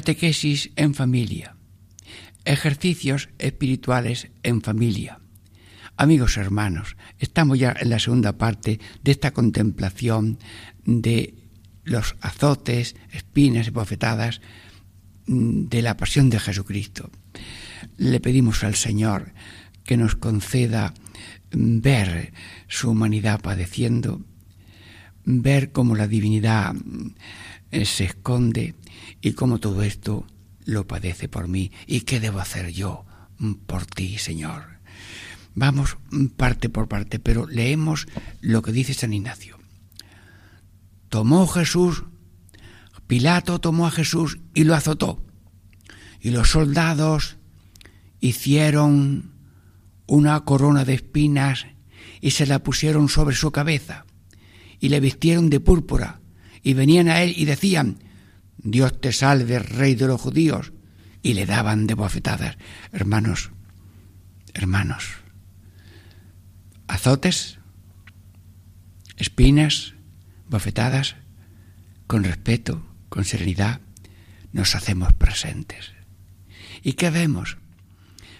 Catequesis 0.08 0.70
en 0.76 0.94
familia, 0.94 1.54
ejercicios 2.46 3.28
espirituales 3.38 4.28
en 4.42 4.62
familia. 4.62 5.20
Amigos 5.98 6.38
hermanos, 6.38 6.96
estamos 7.18 7.58
ya 7.58 7.76
en 7.78 7.90
la 7.90 7.98
segunda 7.98 8.38
parte 8.38 8.80
de 9.04 9.12
esta 9.12 9.32
contemplación 9.32 10.38
de 10.86 11.34
los 11.84 12.16
azotes, 12.22 12.96
espinas 13.12 13.66
y 13.66 13.70
bofetadas 13.70 14.40
mm, 15.26 15.68
de 15.68 15.82
la 15.82 15.98
pasión 15.98 16.30
de 16.30 16.40
Jesucristo. 16.40 17.10
Le 17.98 18.18
pedimos 18.18 18.64
al 18.64 18.76
Señor 18.76 19.34
que 19.84 19.98
nos 19.98 20.14
conceda 20.14 20.94
mm, 21.52 21.80
ver 21.82 22.32
su 22.66 22.92
humanidad 22.92 23.42
padeciendo, 23.42 24.22
ver 25.26 25.70
cómo 25.70 25.94
la 25.96 26.08
divinidad 26.08 26.72
mm, 26.72 27.10
se 27.84 28.04
esconde 28.04 28.74
y 29.20 29.32
cómo 29.32 29.58
todo 29.58 29.82
esto 29.82 30.26
lo 30.64 30.86
padece 30.86 31.28
por 31.28 31.48
mí 31.48 31.72
y 31.86 32.02
qué 32.02 32.20
debo 32.20 32.40
hacer 32.40 32.70
yo 32.70 33.04
por 33.66 33.86
ti, 33.86 34.18
Señor. 34.18 34.78
Vamos 35.54 35.96
parte 36.36 36.68
por 36.68 36.88
parte, 36.88 37.18
pero 37.18 37.46
leemos 37.46 38.06
lo 38.40 38.62
que 38.62 38.72
dice 38.72 38.94
San 38.94 39.12
Ignacio. 39.12 39.58
Tomó 41.08 41.46
Jesús, 41.46 42.04
Pilato 43.06 43.58
tomó 43.58 43.86
a 43.86 43.90
Jesús 43.90 44.38
y 44.54 44.64
lo 44.64 44.74
azotó. 44.74 45.24
Y 46.20 46.30
los 46.30 46.50
soldados 46.50 47.38
hicieron 48.20 49.32
una 50.06 50.40
corona 50.40 50.84
de 50.84 50.94
espinas 50.94 51.66
y 52.20 52.32
se 52.32 52.46
la 52.46 52.62
pusieron 52.62 53.08
sobre 53.08 53.34
su 53.34 53.50
cabeza 53.50 54.04
y 54.80 54.88
le 54.90 55.00
vistieron 55.00 55.50
de 55.50 55.60
púrpura 55.60 56.20
y 56.62 56.74
venían 56.74 57.08
a 57.08 57.22
él 57.22 57.34
y 57.36 57.44
decían, 57.44 57.98
Dios 58.58 59.00
te 59.00 59.12
salve, 59.12 59.58
rey 59.58 59.94
de 59.94 60.06
los 60.06 60.20
judíos, 60.20 60.72
y 61.22 61.34
le 61.34 61.46
daban 61.46 61.86
de 61.86 61.94
bofetadas. 61.94 62.56
Hermanos, 62.92 63.50
hermanos, 64.54 65.04
azotes, 66.86 67.58
espinas, 69.16 69.94
bofetadas, 70.48 71.16
con 72.06 72.24
respeto, 72.24 72.84
con 73.08 73.24
serenidad, 73.24 73.80
nos 74.52 74.74
hacemos 74.74 75.12
presentes. 75.12 75.92
¿Y 76.82 76.94
qué 76.94 77.10
vemos? 77.10 77.58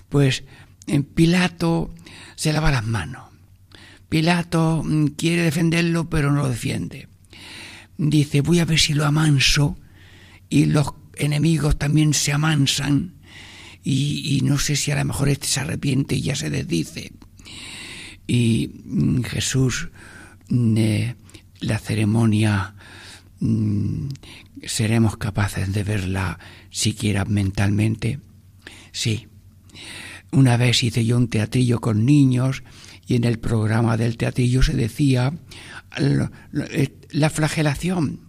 Pues 0.08 0.44
en 0.86 1.04
Pilato 1.04 1.94
se 2.34 2.52
lava 2.52 2.70
las 2.70 2.86
manos. 2.86 3.28
Pilato 4.08 4.82
mm, 4.84 5.08
quiere 5.08 5.42
defenderlo, 5.42 6.08
pero 6.08 6.32
no 6.32 6.42
lo 6.42 6.48
defiende. 6.48 7.08
Dice, 7.98 8.40
voy 8.40 8.60
a 8.60 8.64
ver 8.64 8.78
si 8.78 8.94
lo 8.94 9.04
amanso 9.04 9.76
y 10.48 10.66
los 10.66 10.94
enemigos 11.16 11.78
también 11.78 12.14
se 12.14 12.32
amansan 12.32 13.14
y, 13.84 14.40
no 14.44 14.58
sé 14.58 14.76
si 14.76 14.90
a 14.90 14.96
lo 14.96 15.04
mejor 15.04 15.28
este 15.30 15.46
se 15.46 15.60
arrepiente 15.60 16.16
y 16.16 16.20
ya 16.20 16.36
se 16.36 16.50
desdice. 16.50 17.12
Y 18.26 18.70
mm, 18.84 19.22
Jesús, 19.22 19.88
mm, 20.50 20.76
eh, 20.76 21.16
la 21.60 21.78
ceremonia, 21.78 22.74
mm, 23.40 24.08
¿seremos 24.66 25.16
capaces 25.16 25.72
de 25.72 25.84
verla 25.84 26.38
siquiera 26.70 27.24
mentalmente? 27.24 28.20
Sí. 28.92 29.28
Una 30.32 30.58
vez 30.58 30.82
hice 30.82 31.06
yo 31.06 31.16
un 31.16 31.28
teatrillo 31.28 31.80
con 31.80 32.04
niños 32.04 32.62
y 33.06 33.16
en 33.16 33.24
el 33.24 33.38
programa 33.38 33.96
del 33.96 34.18
teatrillo 34.18 34.62
se 34.62 34.74
decía 34.74 35.32
eh, 35.96 36.98
la 37.10 37.30
flagelación. 37.30 38.27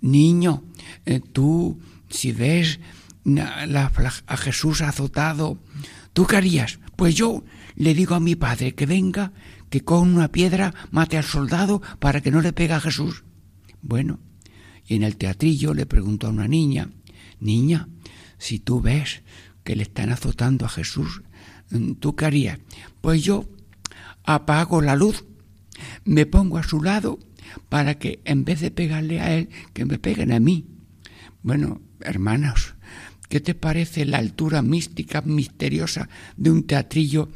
Niño, 0.00 0.62
eh, 1.04 1.20
tú 1.20 1.78
si 2.08 2.32
ves 2.32 2.80
a 4.26 4.36
Jesús 4.36 4.80
azotado, 4.80 5.58
¿tú 6.12 6.26
qué 6.26 6.36
harías? 6.36 6.78
Pues 6.96 7.14
yo 7.14 7.44
le 7.74 7.94
digo 7.94 8.14
a 8.14 8.20
mi 8.20 8.36
padre 8.36 8.74
que 8.74 8.86
venga, 8.86 9.32
que 9.68 9.82
con 9.82 10.14
una 10.14 10.28
piedra 10.28 10.74
mate 10.90 11.18
al 11.18 11.24
soldado 11.24 11.82
para 11.98 12.20
que 12.20 12.30
no 12.30 12.40
le 12.40 12.52
pegue 12.52 12.74
a 12.74 12.80
Jesús. 12.80 13.24
Bueno, 13.82 14.20
y 14.86 14.94
en 14.94 15.02
el 15.02 15.16
teatrillo 15.16 15.74
le 15.74 15.86
pregunto 15.86 16.26
a 16.26 16.30
una 16.30 16.48
niña, 16.48 16.90
niña, 17.40 17.88
si 18.38 18.58
tú 18.58 18.80
ves 18.80 19.22
que 19.64 19.76
le 19.76 19.82
están 19.82 20.10
azotando 20.10 20.64
a 20.64 20.68
Jesús, 20.68 21.22
¿tú 21.98 22.14
qué 22.14 22.26
harías? 22.26 22.60
Pues 23.00 23.22
yo 23.22 23.46
apago 24.24 24.80
la 24.80 24.94
luz, 24.94 25.24
me 26.04 26.26
pongo 26.26 26.58
a 26.58 26.62
su 26.62 26.80
lado 26.82 27.18
para 27.68 27.98
que 27.98 28.20
en 28.24 28.44
vez 28.44 28.60
de 28.60 28.70
pegarle 28.70 29.20
a 29.20 29.34
él, 29.34 29.48
que 29.72 29.84
me 29.84 29.98
peguen 29.98 30.32
a 30.32 30.40
mí. 30.40 30.66
Bueno, 31.42 31.80
hermanos, 32.00 32.74
¿qué 33.28 33.40
te 33.40 33.54
parece 33.54 34.04
la 34.04 34.18
altura 34.18 34.62
mística, 34.62 35.22
misteriosa 35.22 36.08
de 36.36 36.50
un 36.50 36.66
teatrillo 36.66 37.30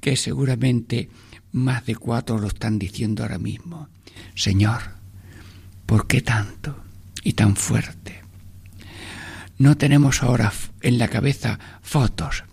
que 0.00 0.16
seguramente 0.16 1.10
más 1.52 1.84
de 1.86 1.96
cuatro 1.96 2.38
lo 2.38 2.48
están 2.48 2.78
diciendo 2.78 3.22
ahora 3.22 3.38
mismo? 3.38 3.88
Señor, 4.34 4.80
¿por 5.86 6.06
qué 6.06 6.20
tanto 6.20 6.82
y 7.22 7.32
tan 7.34 7.56
fuerte? 7.56 8.20
No 9.58 9.76
tenemos 9.76 10.22
ahora 10.22 10.52
en 10.80 10.98
la 10.98 11.08
cabeza 11.08 11.58
fotos, 11.82 12.44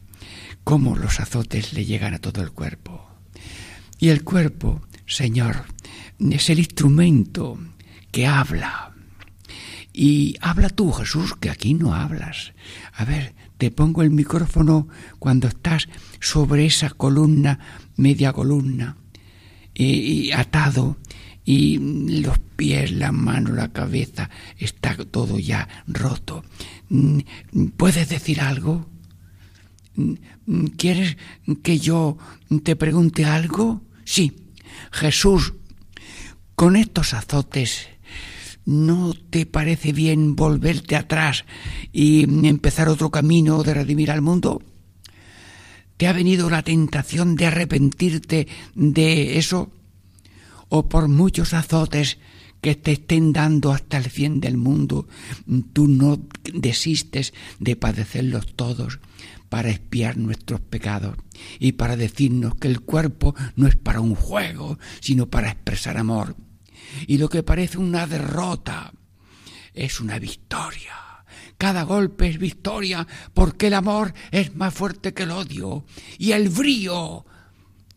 cómo 0.64 0.98
los 0.98 1.22
azotes 1.22 1.72
le 1.72 1.86
llegan 1.86 2.14
a 2.14 2.20
todo 2.20 2.42
el 2.42 2.52
cuerpo. 2.52 3.08
Y 3.98 4.10
el 4.10 4.24
cuerpo, 4.24 4.82
Señor, 5.06 5.64
es 6.20 6.50
el 6.50 6.60
instrumento 6.60 7.60
que 8.12 8.28
habla. 8.28 8.94
Y 9.94 10.36
habla 10.42 10.70
tú, 10.70 10.92
Jesús, 10.92 11.36
que 11.40 11.50
aquí 11.50 11.74
no 11.74 11.94
hablas. 11.94 12.54
A 12.94 13.06
ver, 13.06 13.34
te 13.58 13.72
pongo 13.72 14.04
el 14.04 14.12
micrófono 14.12 14.88
cuando 15.20 15.48
estás 15.48 15.90
sobre 16.20 16.66
esa 16.66 16.90
columna, 16.92 17.60
media 17.96 18.32
columna, 18.34 18.98
y, 19.74 20.32
atado, 20.32 20.98
y 21.46 21.78
los 22.22 22.40
pies, 22.56 22.92
la 22.92 23.12
mano, 23.12 23.54
la 23.54 23.72
cabeza, 23.72 24.30
está 24.58 24.96
todo 25.06 25.40
ya 25.40 25.68
roto. 25.88 26.44
¿Puedes 27.78 28.10
decir 28.10 28.42
algo? 28.42 28.90
¿Quieres 30.78 31.18
que 31.64 31.80
yo 31.80 32.18
te 32.64 32.76
pregunte 32.76 33.26
algo? 33.26 33.82
Sí. 34.04 34.44
Jesús, 34.92 35.54
con 36.58 36.76
estos 36.76 37.14
azotes, 37.14 37.88
¿no 38.66 39.14
te 39.14 39.46
parece 39.46 39.94
bien 39.94 40.36
volverte 40.36 40.96
atrás 40.96 41.46
y 41.94 42.24
empezar 42.48 42.90
otro 42.90 43.12
camino 43.12 43.62
de 43.62 43.76
redimir 43.76 44.10
al 44.10 44.24
mundo? 44.24 44.64
¿Te 45.98 46.08
ha 46.08 46.14
venido 46.14 46.50
la 46.50 46.64
tentación 46.64 47.36
de 47.36 47.46
arrepentirte 47.46 48.48
de 48.74 49.38
eso? 49.38 49.70
¿O 50.68 50.90
por 50.90 51.10
muchos 51.10 51.54
azotes 51.54 52.18
que 52.60 52.74
te 52.74 52.94
estén 52.94 53.34
dando 53.34 53.72
hasta 53.72 53.98
el 53.98 54.10
fin 54.10 54.40
del 54.40 54.58
mundo, 54.58 55.08
tú 55.74 55.88
no 55.88 56.20
desistes 56.56 57.36
de 57.60 57.76
padecerlos 57.76 58.56
todos 58.56 59.00
para 59.48 59.70
espiar 59.70 60.18
nuestros 60.18 60.60
pecados 60.60 61.18
y 61.60 61.74
para 61.74 61.96
decirnos 61.96 62.56
que 62.56 62.68
el 62.68 62.82
cuerpo 62.82 63.36
no 63.56 63.68
es 63.68 63.76
para 63.76 64.02
un 64.02 64.16
juego, 64.16 64.80
sino 65.02 65.28
para 65.28 65.52
expresar 65.52 65.98
amor. 65.98 66.47
Y 67.08 67.18
lo 67.18 67.30
que 67.30 67.44
parece 67.44 67.78
una 67.78 68.08
derrota 68.08 68.92
es 69.74 70.00
una 70.00 70.20
victoria. 70.20 70.94
Cada 71.58 71.84
golpe 71.84 72.28
es 72.28 72.38
victoria 72.38 73.08
porque 73.34 73.68
el 73.68 73.74
amor 73.74 74.14
es 74.32 74.56
más 74.56 74.74
fuerte 74.74 75.14
que 75.14 75.24
el 75.24 75.32
odio 75.32 75.86
y 76.18 76.32
el 76.32 76.50
brío 76.50 77.26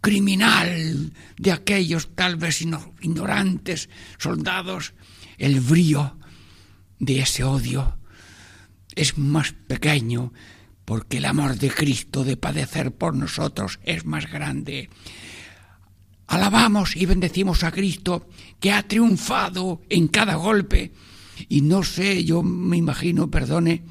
criminal 0.01 1.13
de 1.37 1.53
aquellos 1.53 2.15
tal 2.15 2.37
vez 2.37 2.63
ignorantes 2.63 3.91
soldados, 4.19 4.95
el 5.37 5.61
brío 5.61 6.17
de 6.99 7.21
ese 7.21 7.45
odio 7.45 7.99
es 8.95 9.19
más 9.19 9.53
pequeño 9.53 10.33
porque 10.85 11.19
el 11.19 11.27
amor 11.27 11.57
de 11.57 11.71
Cristo 11.71 12.25
de 12.25 12.37
padecer 12.37 12.93
por 12.93 13.15
nosotros 13.15 13.79
es 13.85 14.05
más 14.05 14.31
grande. 14.31 14.91
Alabamos 16.31 16.95
y 16.95 17.07
bendecimos 17.07 17.65
a 17.65 17.73
Cristo 17.73 18.29
que 18.61 18.71
ha 18.71 18.85
triunfado 18.85 19.83
en 19.89 20.07
cada 20.07 20.37
golpe. 20.37 20.93
Y 21.49 21.63
no 21.63 21.83
sé, 21.83 22.23
yo 22.23 22.45
me 22.45 22.77
imagino, 22.77 23.33
perdone, 23.33 23.83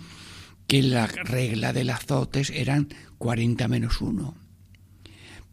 que 0.66 0.82
la 0.82 1.06
regla 1.06 1.74
del 1.74 1.90
azotes 1.90 2.50
eran 2.50 2.88
40 3.18 3.68
menos 3.68 4.00
uno. 4.00 4.38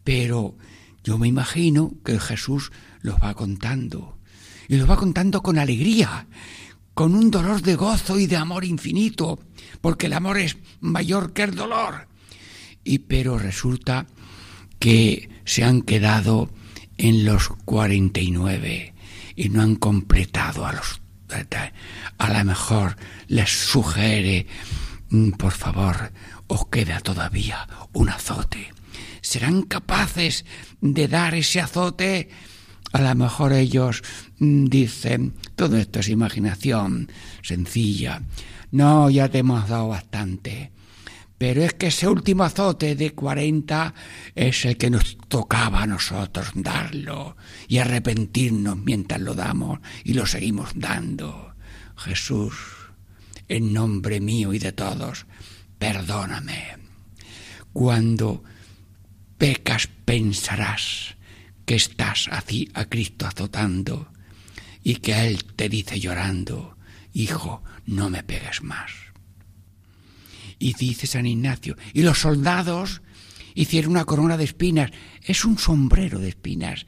Pero 0.05 0.55
yo 1.03 1.17
me 1.17 1.27
imagino 1.27 1.91
que 2.05 2.21
Jesús 2.21 2.71
los 3.01 3.15
va 3.15 3.33
contando. 3.33 4.17
Y 4.69 4.77
los 4.77 4.89
va 4.89 4.95
contando 4.95 5.43
con 5.43 5.59
alegría 5.59 6.25
con 6.93 7.15
un 7.15 7.29
dolor 7.29 7.61
de 7.63 7.75
gozo 7.75 8.17
y 8.17 8.27
de 8.27 8.37
amor 8.37 8.63
infinito, 8.63 9.39
porque 9.81 10.05
el 10.05 10.13
amor 10.13 10.37
es 10.37 10.55
mayor 10.79 11.33
que 11.33 11.43
el 11.43 11.53
dolor. 11.53 12.07
Y 12.85 12.99
pero 12.99 13.37
resulta 13.37 14.07
que 14.79 15.29
se 15.43 15.65
han 15.65 15.81
quedado 15.81 16.49
en 16.97 17.25
los 17.25 17.49
49 17.65 18.93
y 19.35 19.49
no 19.49 19.61
han 19.61 19.75
completado 19.75 20.65
a 20.65 20.73
los 20.73 21.01
a 22.17 22.33
lo 22.33 22.45
mejor 22.45 22.95
les 23.27 23.49
sugiere, 23.49 24.47
mm, 25.09 25.31
por 25.31 25.51
favor, 25.51 26.11
os 26.47 26.67
queda 26.67 26.99
todavía 27.01 27.67
un 27.93 28.09
azote. 28.09 28.73
¿Serán 29.21 29.63
capaces 29.63 30.45
de 30.79 31.07
dar 31.07 31.35
ese 31.35 31.59
azote? 31.59 32.29
A 32.93 33.01
lo 33.01 33.13
mejor 33.15 33.51
ellos 33.53 34.03
mm, 34.39 34.65
dicen, 34.65 35.33
todo 35.55 35.77
esto 35.77 35.99
es 35.99 36.09
imaginación 36.09 37.11
sencilla. 37.43 38.21
No, 38.71 39.09
ya 39.09 39.29
te 39.29 39.39
hemos 39.39 39.67
dado 39.67 39.89
bastante. 39.89 40.71
Pero 41.37 41.63
es 41.63 41.73
que 41.73 41.87
ese 41.87 42.07
último 42.07 42.43
azote 42.43 42.95
de 42.95 43.13
40 43.13 43.93
es 44.33 44.65
el 44.65 44.77
que 44.77 44.89
nos 44.89 45.17
tocaba 45.27 45.83
a 45.83 45.87
nosotros 45.87 46.47
darlo 46.55 47.37
y 47.67 47.77
arrepentirnos 47.77 48.77
mientras 48.77 49.21
lo 49.21 49.35
damos 49.35 49.79
y 50.03 50.13
lo 50.13 50.25
seguimos 50.25 50.71
dando. 50.75 51.53
Jesús, 51.95 52.55
en 53.47 53.71
nombre 53.71 54.19
mío 54.19 54.53
y 54.53 54.59
de 54.59 54.71
todos, 54.71 55.27
perdóname. 55.77 56.77
Cuando 57.71 58.43
pecas 59.37 59.87
pensarás 60.05 61.17
que 61.65 61.75
estás 61.75 62.27
así 62.31 62.69
a 62.73 62.85
Cristo 62.85 63.27
azotando 63.27 64.11
y 64.83 64.95
que 64.95 65.27
Él 65.27 65.43
te 65.43 65.69
dice 65.69 65.99
llorando, 65.99 66.77
Hijo, 67.13 67.63
no 67.85 68.09
me 68.09 68.23
pegues 68.23 68.61
más. 68.61 68.91
Y 70.67 70.73
dice 70.73 71.07
San 71.07 71.25
Ignacio, 71.25 71.77
y 71.93 72.01
los 72.01 72.19
soldados 72.19 73.01
hicieron 73.55 73.91
una 73.91 74.03
corona 74.03 74.35
de 74.35 74.43
espinas, 74.43 74.91
es 75.23 75.45
un 75.45 75.57
sombrero 75.57 76.19
de 76.19 76.27
espinas. 76.27 76.85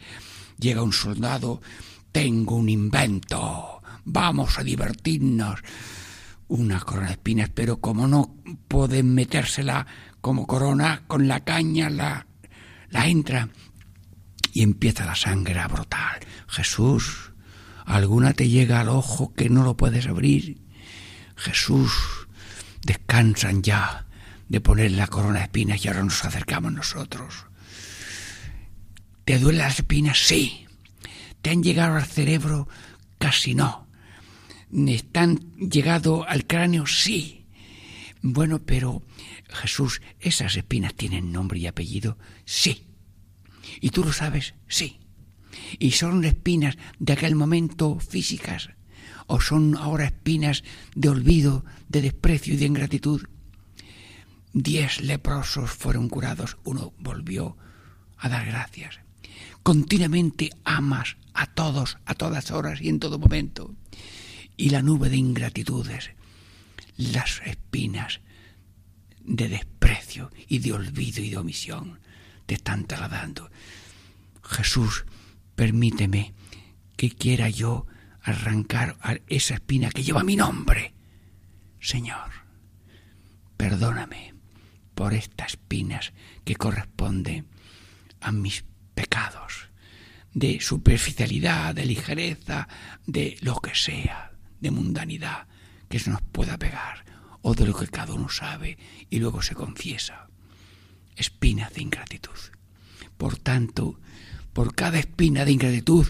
Llega 0.59 0.83
un 0.83 0.91
soldado, 0.91 1.61
tengo 2.11 2.57
un 2.57 2.67
invento, 2.67 3.81
vamos 4.03 4.59
a 4.59 4.63
divertirnos. 4.63 5.61
Una 6.49 6.81
corona 6.81 7.07
de 7.07 7.13
espinas, 7.13 7.51
pero 7.55 7.79
como 7.79 8.05
no 8.05 8.35
pueden 8.67 9.13
metérsela 9.13 9.87
como 10.19 10.45
corona, 10.45 11.03
con 11.07 11.29
la 11.29 11.45
caña 11.45 11.89
la, 11.89 12.27
la 12.89 13.07
entra 13.07 13.47
y 14.51 14.61
empieza 14.61 15.05
la 15.05 15.15
sangre 15.15 15.57
a 15.57 15.69
brotar. 15.69 16.19
Jesús, 16.49 17.31
alguna 17.85 18.33
te 18.33 18.49
llega 18.49 18.81
al 18.81 18.89
ojo 18.89 19.33
que 19.33 19.49
no 19.49 19.63
lo 19.63 19.77
puedes 19.77 20.05
abrir. 20.05 20.67
Jesús, 21.37 22.18
descansan 22.81 23.61
ya 23.61 24.05
de 24.47 24.61
poner 24.61 24.91
la 24.91 25.07
corona 25.07 25.39
de 25.39 25.45
espinas 25.45 25.83
y 25.83 25.87
ahora 25.87 26.03
nos 26.03 26.25
acercamos 26.25 26.71
nosotros. 26.71 27.45
¿Te 29.25 29.37
duelen 29.37 29.61
las 29.61 29.79
espinas? 29.79 30.17
Sí. 30.17 30.65
¿Te 31.41 31.51
han 31.51 31.63
llegado 31.63 31.95
al 31.95 32.05
cerebro? 32.05 32.67
Casi 33.19 33.53
no. 33.53 33.87
¿Están 34.71 35.37
llegado 35.57 36.27
al 36.27 36.45
cráneo? 36.45 36.87
Sí. 36.87 37.45
Bueno, 38.21 38.59
pero 38.59 39.03
Jesús, 39.49 40.01
¿esas 40.19 40.57
espinas 40.57 40.95
tienen 40.95 41.31
nombre 41.31 41.59
y 41.59 41.67
apellido? 41.67 42.17
Sí. 42.45 42.87
¿Y 43.81 43.91
tú 43.91 44.03
lo 44.03 44.13
sabes? 44.13 44.55
Sí. 44.67 44.99
¿Y 45.77 45.91
son 45.91 46.23
espinas 46.25 46.77
de 46.97 47.13
aquel 47.13 47.35
momento 47.35 47.99
físicas? 47.99 48.69
¿O 49.31 49.39
son 49.39 49.77
ahora 49.77 50.05
espinas 50.05 50.63
de 50.95 51.07
olvido, 51.07 51.63
de 51.87 52.01
desprecio 52.01 52.55
y 52.55 52.57
de 52.57 52.65
ingratitud? 52.65 53.21
Diez 54.53 55.01
leprosos 55.01 55.69
fueron 55.69 56.09
curados, 56.09 56.57
uno 56.63 56.93
volvió 56.97 57.55
a 58.17 58.27
dar 58.27 58.47
gracias. 58.47 58.97
Continuamente 59.61 60.49
amas 60.63 61.17
a 61.35 61.45
todos, 61.45 61.99
a 62.05 62.15
todas 62.15 62.49
horas 62.49 62.81
y 62.81 62.89
en 62.89 62.99
todo 62.99 63.19
momento. 63.19 63.75
Y 64.57 64.71
la 64.71 64.81
nube 64.81 65.09
de 65.09 65.17
ingratitudes, 65.17 66.09
las 66.97 67.39
espinas 67.45 68.21
de 69.23 69.47
desprecio 69.47 70.31
y 70.47 70.57
de 70.57 70.73
olvido 70.73 71.21
y 71.21 71.29
de 71.29 71.37
omisión 71.37 71.99
te 72.47 72.55
están 72.55 72.85
trasladando. 72.85 73.51
Jesús, 74.41 75.05
permíteme 75.55 76.33
que 76.97 77.11
quiera 77.11 77.47
yo 77.49 77.85
arrancar 78.29 78.97
esa 79.27 79.55
espina 79.55 79.89
que 79.89 80.03
lleva 80.03 80.23
mi 80.23 80.35
nombre. 80.35 80.93
Señor, 81.79 82.31
perdóname 83.57 84.33
por 84.95 85.13
estas 85.13 85.53
espinas 85.53 86.13
que 86.43 86.55
corresponden 86.55 87.47
a 88.21 88.31
mis 88.31 88.65
pecados, 88.93 89.69
de 90.33 90.59
superficialidad, 90.59 91.73
de 91.73 91.85
ligereza, 91.85 92.67
de 93.05 93.37
lo 93.41 93.55
que 93.55 93.75
sea, 93.75 94.31
de 94.59 94.71
mundanidad 94.71 95.47
que 95.87 95.99
se 95.99 96.09
nos 96.09 96.21
pueda 96.21 96.57
pegar, 96.57 97.05
o 97.41 97.55
de 97.55 97.65
lo 97.65 97.73
que 97.73 97.87
cada 97.87 98.13
uno 98.13 98.29
sabe 98.29 98.77
y 99.09 99.19
luego 99.19 99.41
se 99.41 99.55
confiesa. 99.55 100.27
Espinas 101.15 101.73
de 101.73 101.81
ingratitud. 101.81 102.37
Por 103.17 103.37
tanto, 103.37 103.99
por 104.53 104.75
cada 104.75 104.99
espina 104.99 105.45
de 105.45 105.51
ingratitud, 105.51 106.07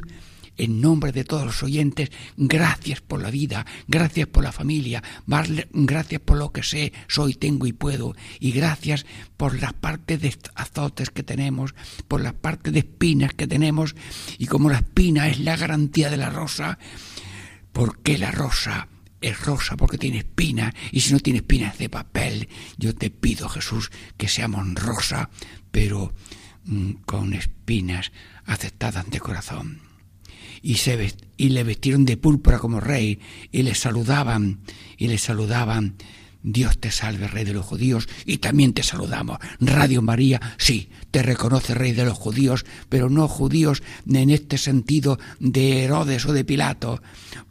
en 0.59 0.81
nombre 0.81 1.11
de 1.13 1.23
todos 1.23 1.45
los 1.45 1.63
oyentes, 1.63 2.11
gracias 2.37 2.99
por 3.01 3.21
la 3.21 3.31
vida, 3.31 3.65
gracias 3.87 4.27
por 4.27 4.43
la 4.43 4.51
familia, 4.51 5.01
gracias 5.71 6.21
por 6.21 6.37
lo 6.37 6.51
que 6.51 6.63
sé, 6.63 6.91
soy, 7.07 7.33
tengo 7.33 7.65
y 7.65 7.73
puedo, 7.73 8.15
y 8.39 8.51
gracias 8.51 9.05
por 9.37 9.59
las 9.59 9.73
partes 9.73 10.21
de 10.21 10.35
azotes 10.55 11.09
que 11.09 11.23
tenemos, 11.23 11.73
por 12.07 12.21
las 12.21 12.33
partes 12.33 12.73
de 12.73 12.79
espinas 12.79 13.33
que 13.33 13.47
tenemos, 13.47 13.95
y 14.37 14.47
como 14.47 14.69
la 14.69 14.79
espina 14.79 15.29
es 15.29 15.39
la 15.39 15.55
garantía 15.55 16.09
de 16.09 16.17
la 16.17 16.29
rosa, 16.29 16.77
¿por 17.71 18.01
qué 18.01 18.17
la 18.17 18.31
rosa? 18.31 18.87
es 19.21 19.37
rosa 19.41 19.75
porque 19.75 19.97
tiene 19.97 20.19
espina 20.19 20.73
y 20.93 21.01
si 21.01 21.11
no 21.11 21.19
tiene 21.19 21.39
espinas 21.39 21.77
de 21.77 21.89
papel, 21.89 22.47
yo 22.77 22.95
te 22.95 23.09
pido 23.09 23.49
Jesús 23.49 23.91
que 24.15 24.29
seamos 24.29 24.65
rosa, 24.75 25.29
pero 25.71 26.13
mm, 26.63 26.91
con 27.05 27.33
espinas 27.33 28.13
aceptadas 28.45 29.09
de 29.09 29.19
corazón 29.19 29.88
y, 30.61 30.75
se 30.75 31.13
y 31.37 31.49
le 31.49 31.63
vestieron 31.63 32.05
de 32.05 32.17
púrpura 32.17 32.59
como 32.59 32.79
rey 32.79 33.19
y 33.51 33.63
le 33.63 33.75
saludaban 33.75 34.59
y 34.97 35.07
le 35.07 35.17
saludaban 35.17 35.95
Dios 36.41 36.79
te 36.79 36.89
salve, 36.89 37.27
Rey 37.27 37.43
de 37.43 37.53
los 37.53 37.65
judíos, 37.65 38.07
y 38.25 38.37
también 38.37 38.73
te 38.73 38.83
saludamos. 38.83 39.39
Radio 39.59 40.01
María, 40.01 40.39
sí, 40.57 40.89
te 41.11 41.21
reconoce 41.21 41.73
Rey 41.73 41.91
de 41.91 42.05
los 42.05 42.17
judíos, 42.17 42.65
pero 42.87 43.09
no 43.09 43.27
judíos 43.27 43.83
en 44.07 44.29
este 44.29 44.57
sentido 44.57 45.19
de 45.39 45.83
Herodes 45.83 46.25
o 46.25 46.33
de 46.33 46.45
Pilato, 46.45 47.01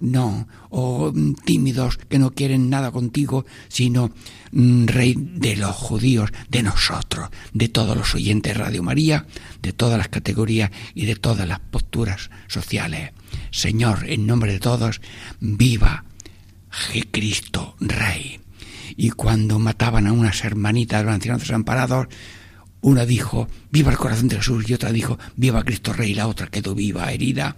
no, 0.01 0.49
o 0.71 1.13
mm, 1.15 1.35
tímidos 1.45 1.99
que 2.09 2.19
no 2.19 2.31
quieren 2.31 2.71
nada 2.71 2.91
contigo, 2.91 3.45
sino 3.69 4.11
mm, 4.53 4.87
Rey 4.87 5.15
de 5.17 5.57
los 5.57 5.77
judíos, 5.77 6.31
de 6.49 6.63
nosotros, 6.63 7.29
de 7.53 7.69
todos 7.69 7.97
los 7.97 8.15
oyentes 8.15 8.55
de 8.55 8.59
Radio 8.59 8.83
María, 8.83 9.27
de 9.61 9.73
todas 9.73 9.99
las 9.99 10.09
categorías 10.09 10.71
y 10.95 11.05
de 11.05 11.17
todas 11.17 11.47
las 11.47 11.61
posturas 11.61 12.31
sociales. 12.47 13.13
Señor, 13.51 14.09
en 14.09 14.27
nombre 14.27 14.53
de 14.53 14.61
todos, 14.61 15.01
viva 15.41 16.05
Cristo 17.11 17.77
Rey 17.81 18.41
y 19.01 19.11
cuando 19.11 19.61
mataban 19.61 20.09
a 20.09 20.13
unas 20.13 20.45
hermanitas 20.45 20.99
de 20.99 21.05
los 21.05 21.15
ancianos 21.15 21.43
desamparados, 21.43 22.09
una 22.81 23.07
dijo, 23.07 23.47
viva 23.71 23.93
el 23.93 23.97
corazón 23.97 24.27
de 24.27 24.37
Jesús, 24.37 24.69
y 24.69 24.75
otra 24.75 24.91
dijo, 24.91 25.21
viva 25.37 25.63
Cristo 25.63 25.93
Rey, 25.93 26.11
y 26.11 26.15
la 26.15 26.27
otra 26.27 26.49
quedó 26.49 26.75
viva, 26.75 27.13
herida, 27.13 27.55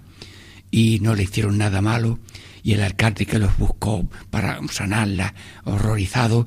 y 0.70 1.00
no 1.00 1.14
le 1.14 1.22
hicieron 1.22 1.57
nada 1.57 1.81
malo, 1.81 2.18
y 2.62 2.74
el 2.74 2.83
alcalde 2.83 3.24
que 3.24 3.38
los 3.38 3.57
buscó 3.57 4.07
para 4.29 4.61
sanarla, 4.70 5.35
horrorizado, 5.64 6.46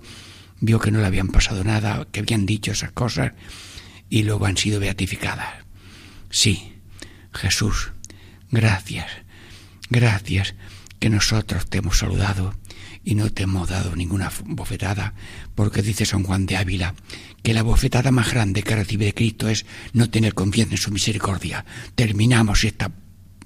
vio 0.59 0.79
que 0.79 0.91
no 0.91 0.99
le 0.99 1.07
habían 1.07 1.29
pasado 1.29 1.63
nada, 1.63 2.07
que 2.11 2.19
habían 2.19 2.45
dicho 2.45 2.71
esas 2.71 2.91
cosas, 2.91 3.31
y 4.11 4.21
luego 4.21 4.45
han 4.45 4.57
sido 4.57 4.79
beatificadas. 4.79 5.65
Sí, 6.29 6.71
Jesús, 7.33 7.93
gracias, 8.51 9.07
gracias 9.89 10.53
que 10.99 11.09
nosotros 11.09 11.65
te 11.67 11.79
hemos 11.79 11.97
saludado 11.97 12.53
y 13.03 13.15
no 13.15 13.29
te 13.29 13.43
hemos 13.43 13.69
dado 13.69 13.95
ninguna 13.95 14.31
bofetada, 14.45 15.13
porque 15.55 15.81
dice 15.81 16.05
San 16.05 16.23
Juan 16.23 16.45
de 16.45 16.57
Ávila 16.57 16.95
que 17.41 17.53
la 17.53 17.63
bofetada 17.63 18.11
más 18.11 18.31
grande 18.31 18.63
que 18.63 18.75
recibe 18.75 19.13
Cristo 19.13 19.49
es 19.49 19.65
no 19.91 20.09
tener 20.09 20.33
confianza 20.33 20.75
en 20.75 20.81
su 20.81 20.91
misericordia. 20.91 21.65
Terminamos 21.95 22.63
esta 22.63 22.91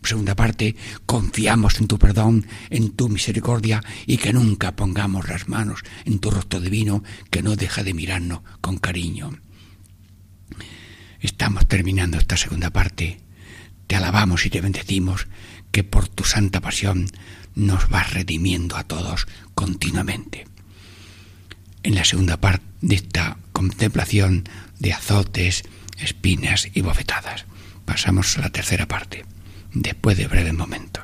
segunda 0.03 0.35
parte, 0.35 0.75
confiamos 1.05 1.79
en 1.79 1.87
tu 1.87 1.97
perdón, 1.97 2.45
en 2.69 2.91
tu 2.91 3.09
misericordia 3.09 3.83
y 4.05 4.17
que 4.17 4.33
nunca 4.33 4.75
pongamos 4.75 5.27
las 5.27 5.49
manos 5.49 5.81
en 6.05 6.19
tu 6.19 6.29
rostro 6.29 6.59
divino 6.59 7.03
que 7.29 7.41
no 7.41 7.55
deja 7.55 7.83
de 7.83 7.93
mirarnos 7.93 8.41
con 8.61 8.77
cariño. 8.77 9.31
Estamos 11.19 11.67
terminando 11.67 12.17
esta 12.17 12.37
segunda 12.37 12.69
parte. 12.69 13.19
Te 13.87 13.95
alabamos 13.95 14.45
y 14.45 14.49
te 14.49 14.61
bendecimos 14.61 15.27
que 15.71 15.83
por 15.83 16.07
tu 16.07 16.23
santa 16.23 16.61
pasión 16.61 17.07
nos 17.57 17.89
vas 17.89 18.13
redimiendo 18.13 18.77
a 18.77 18.83
todos 18.83 19.27
continuamente. 19.55 20.45
En 21.81 21.95
la 21.95 22.05
segunda 22.05 22.37
parte 22.37 22.63
de 22.81 22.95
esta 22.95 23.37
contemplación 23.51 24.47
de 24.77 24.93
azotes, 24.93 25.63
espinas 25.97 26.69
y 26.75 26.81
bofetadas, 26.81 27.45
pasamos 27.83 28.37
a 28.37 28.41
la 28.41 28.51
tercera 28.51 28.87
parte, 28.87 29.25
después 29.73 30.17
de 30.17 30.27
breves 30.27 30.53
momentos. 30.53 31.03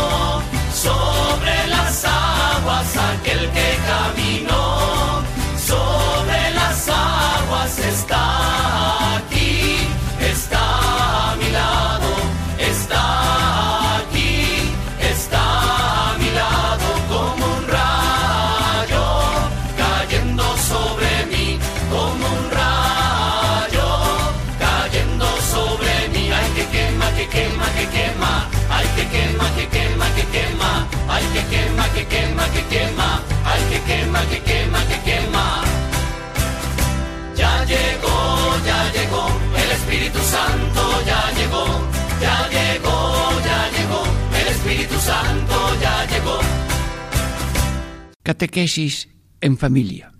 Catequesis 48.23 49.09
en 49.41 49.57
familia. 49.57 50.13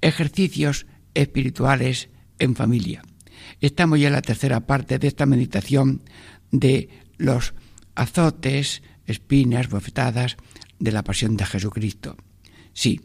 Ejercicios 0.00 0.86
espirituales 1.14 2.08
en 2.38 2.54
familia. 2.54 3.02
Estamos 3.60 3.98
ya 3.98 4.08
en 4.08 4.12
la 4.12 4.22
tercera 4.22 4.60
parte 4.66 4.98
de 4.98 5.08
esta 5.08 5.26
meditación 5.26 6.02
de 6.50 6.88
los 7.16 7.54
azotes, 7.94 8.82
espinas, 9.06 9.68
bofetadas 9.68 10.36
de 10.78 10.92
la 10.92 11.02
pasión 11.02 11.36
de 11.36 11.46
Jesucristo. 11.46 12.16
Sí, 12.72 13.00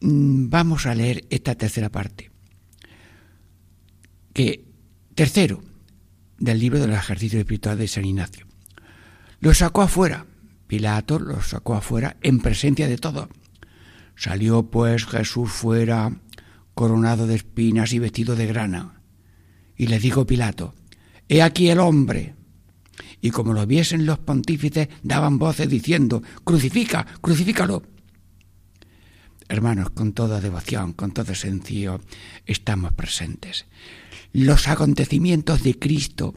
mm, 0.00 0.48
vamos 0.48 0.86
a 0.86 0.94
leer 0.94 1.24
esta 1.30 1.54
tercera 1.54 1.90
parte. 1.90 2.30
Que 4.32 4.64
tercero 5.14 5.62
del 6.38 6.58
libro 6.58 6.80
de 6.80 6.86
los 6.88 6.96
ejercicios 6.96 7.40
espirituales 7.40 7.78
de 7.78 7.88
San 7.88 8.04
Ignacio. 8.04 8.46
Lo 9.40 9.52
sacó 9.52 9.82
afuera. 9.82 10.26
Pilato 10.72 11.18
lo 11.18 11.42
sacó 11.42 11.74
afuera 11.74 12.16
en 12.22 12.40
presencia 12.40 12.88
de 12.88 12.96
todos. 12.96 13.28
Salió 14.16 14.70
pues 14.70 15.04
Jesús 15.04 15.50
fuera, 15.50 16.10
coronado 16.72 17.26
de 17.26 17.34
espinas 17.34 17.92
y 17.92 17.98
vestido 17.98 18.36
de 18.36 18.46
grana. 18.46 19.02
Y 19.76 19.88
le 19.88 19.98
dijo 19.98 20.26
Pilato, 20.26 20.74
He 21.28 21.42
aquí 21.42 21.68
el 21.68 21.78
hombre. 21.78 22.36
Y 23.20 23.28
como 23.32 23.52
lo 23.52 23.66
viesen 23.66 24.06
los 24.06 24.20
pontífices, 24.20 24.88
daban 25.02 25.38
voces 25.38 25.68
diciendo, 25.68 26.22
Crucifica, 26.42 27.06
crucifícalo. 27.20 27.82
Hermanos, 29.50 29.90
con 29.90 30.14
toda 30.14 30.40
devoción, 30.40 30.94
con 30.94 31.12
todo 31.12 31.34
sencillo, 31.34 32.00
estamos 32.46 32.94
presentes. 32.94 33.66
Los 34.32 34.68
acontecimientos 34.68 35.64
de 35.64 35.78
Cristo 35.78 36.34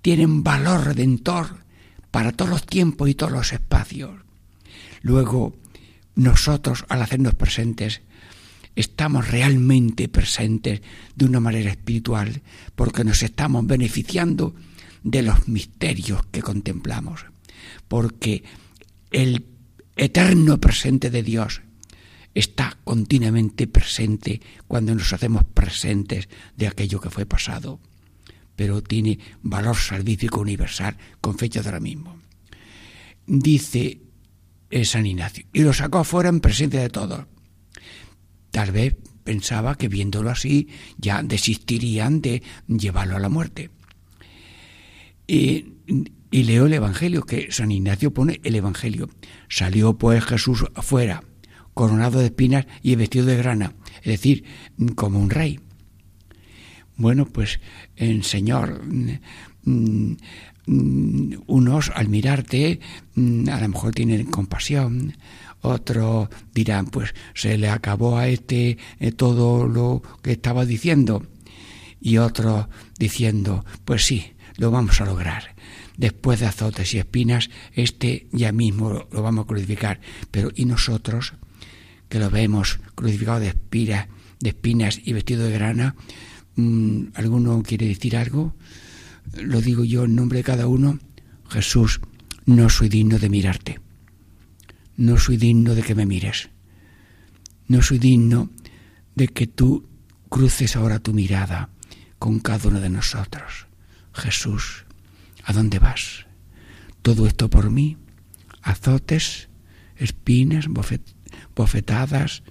tienen 0.00 0.42
valor 0.42 0.82
redentor 0.86 1.68
para 2.10 2.32
todos 2.32 2.50
los 2.50 2.66
tiempos 2.66 3.08
y 3.08 3.14
todos 3.14 3.32
los 3.32 3.52
espacios. 3.52 4.12
Luego, 5.02 5.56
nosotros, 6.14 6.84
al 6.88 7.02
hacernos 7.02 7.34
presentes, 7.34 8.02
estamos 8.76 9.28
realmente 9.28 10.08
presentes 10.08 10.82
de 11.14 11.24
una 11.24 11.40
manera 11.40 11.70
espiritual 11.70 12.42
porque 12.74 13.04
nos 13.04 13.22
estamos 13.22 13.66
beneficiando 13.66 14.54
de 15.02 15.22
los 15.22 15.48
misterios 15.48 16.26
que 16.30 16.42
contemplamos. 16.42 17.24
Porque 17.88 18.44
el 19.10 19.46
eterno 19.96 20.58
presente 20.58 21.10
de 21.10 21.22
Dios 21.22 21.62
está 22.34 22.78
continuamente 22.84 23.66
presente 23.66 24.40
cuando 24.66 24.94
nos 24.94 25.12
hacemos 25.12 25.44
presentes 25.44 26.28
de 26.56 26.68
aquello 26.68 27.00
que 27.00 27.10
fue 27.10 27.26
pasado, 27.26 27.80
pero 28.60 28.82
tiene 28.82 29.18
valor 29.40 29.74
salvífico 29.74 30.38
universal 30.42 30.94
con 31.22 31.38
fecha 31.38 31.62
de 31.62 31.68
ahora 31.70 31.80
mismo. 31.80 32.20
Dice 33.26 34.02
San 34.84 35.06
Ignacio, 35.06 35.46
y 35.54 35.62
lo 35.62 35.72
sacó 35.72 36.00
afuera 36.00 36.28
en 36.28 36.40
presencia 36.40 36.82
de 36.82 36.90
todos. 36.90 37.24
Tal 38.50 38.70
vez 38.70 38.98
pensaba 39.24 39.78
que 39.78 39.88
viéndolo 39.88 40.28
así 40.28 40.68
ya 40.98 41.22
desistirían 41.22 42.20
de 42.20 42.42
llevarlo 42.68 43.16
a 43.16 43.20
la 43.20 43.30
muerte. 43.30 43.70
Y, 45.26 45.76
y 46.30 46.42
leo 46.42 46.66
el 46.66 46.74
Evangelio, 46.74 47.22
que 47.22 47.50
San 47.50 47.72
Ignacio 47.72 48.12
pone 48.12 48.42
el 48.44 48.56
Evangelio. 48.56 49.08
Salió 49.48 49.96
pues 49.96 50.22
Jesús 50.22 50.66
afuera, 50.74 51.24
coronado 51.72 52.18
de 52.18 52.26
espinas 52.26 52.66
y 52.82 52.94
vestido 52.96 53.24
de 53.24 53.38
grana, 53.38 53.72
es 54.02 54.20
decir, 54.20 54.44
como 54.96 55.18
un 55.18 55.30
rey. 55.30 55.60
Bueno, 57.00 57.24
pues 57.24 57.60
el 57.96 58.24
Señor, 58.24 58.82
mm, 58.84 60.12
mm, 60.66 61.32
unos 61.46 61.90
al 61.94 62.08
mirarte 62.08 62.78
mm, 63.14 63.48
a 63.48 63.58
lo 63.58 63.68
mejor 63.68 63.94
tienen 63.94 64.26
compasión, 64.26 65.16
otros 65.62 66.28
dirán, 66.52 66.86
pues 66.86 67.14
se 67.32 67.56
le 67.56 67.70
acabó 67.70 68.18
a 68.18 68.28
este 68.28 68.76
eh, 68.98 69.12
todo 69.12 69.66
lo 69.66 70.02
que 70.20 70.32
estaba 70.32 70.66
diciendo, 70.66 71.26
y 72.02 72.18
otros 72.18 72.66
diciendo, 72.98 73.64
pues 73.86 74.04
sí, 74.04 74.34
lo 74.58 74.70
vamos 74.70 75.00
a 75.00 75.06
lograr. 75.06 75.56
Después 75.96 76.40
de 76.40 76.46
azotes 76.46 76.92
y 76.92 76.98
espinas, 76.98 77.48
este 77.72 78.26
ya 78.30 78.52
mismo 78.52 79.06
lo 79.10 79.22
vamos 79.22 79.44
a 79.44 79.48
crucificar. 79.48 80.00
Pero 80.30 80.50
¿y 80.54 80.66
nosotros? 80.66 81.32
que 82.10 82.18
lo 82.18 82.28
vemos 82.28 82.80
crucificado 82.94 83.40
de 83.40 83.54
de 84.40 84.48
espinas 84.48 85.00
y 85.04 85.12
vestido 85.12 85.44
de 85.44 85.52
grana, 85.52 85.94
¿alguno 87.14 87.62
quiere 87.62 87.88
decir 87.88 88.16
algo? 88.16 88.54
Lo 89.34 89.60
digo 89.60 89.84
yo 89.84 90.04
en 90.04 90.16
nombre 90.16 90.38
de 90.38 90.44
cada 90.44 90.66
uno. 90.66 90.98
Jesús, 91.48 92.00
no 92.46 92.68
soy 92.68 92.88
digno 92.88 93.18
de 93.18 93.28
mirarte. 93.28 93.80
No 94.96 95.18
soy 95.18 95.36
digno 95.36 95.74
de 95.74 95.82
que 95.82 95.94
me 95.94 96.06
mires. 96.06 96.50
No 97.68 97.82
soy 97.82 97.98
digno 97.98 98.50
de 99.14 99.28
que 99.28 99.46
tú 99.46 99.88
cruces 100.28 100.76
ahora 100.76 100.98
tu 100.98 101.12
mirada 101.12 101.70
con 102.18 102.40
cada 102.40 102.68
uno 102.68 102.80
de 102.80 102.90
nosotros. 102.90 103.66
Jesús, 104.12 104.84
¿a 105.44 105.52
dónde 105.52 105.78
vas? 105.78 106.26
Todo 107.02 107.26
esto 107.26 107.48
por 107.48 107.70
mí. 107.70 107.96
Azotes, 108.62 109.48
espinas, 109.96 110.66
bofetadas, 111.54 112.42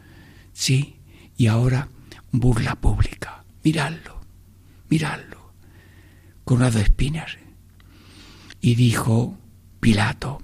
sí, 0.53 0.97
y 1.37 1.47
ahora 1.47 1.89
burla 2.31 2.75
pública. 2.79 3.38
Miradlo, 3.63 4.21
miradlo, 4.89 5.53
coronado 6.43 6.77
de 6.77 6.83
espinas. 6.83 7.37
Y 8.61 8.75
dijo 8.75 9.37
Pilato, 9.79 10.41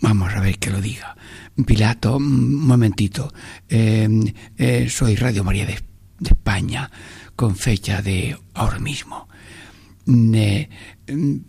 vamos 0.00 0.32
a 0.34 0.40
ver 0.40 0.58
que 0.58 0.70
lo 0.70 0.80
diga. 0.80 1.16
Pilato, 1.66 2.16
un 2.16 2.54
momentito, 2.54 3.32
eh, 3.68 4.08
eh, 4.56 4.88
soy 4.88 5.16
Radio 5.16 5.44
María 5.44 5.66
de, 5.66 5.78
España, 6.20 6.90
con 7.36 7.56
fecha 7.56 8.02
de 8.02 8.36
ahora 8.54 8.78
mismo. 8.78 9.28
Eh, 10.06 10.68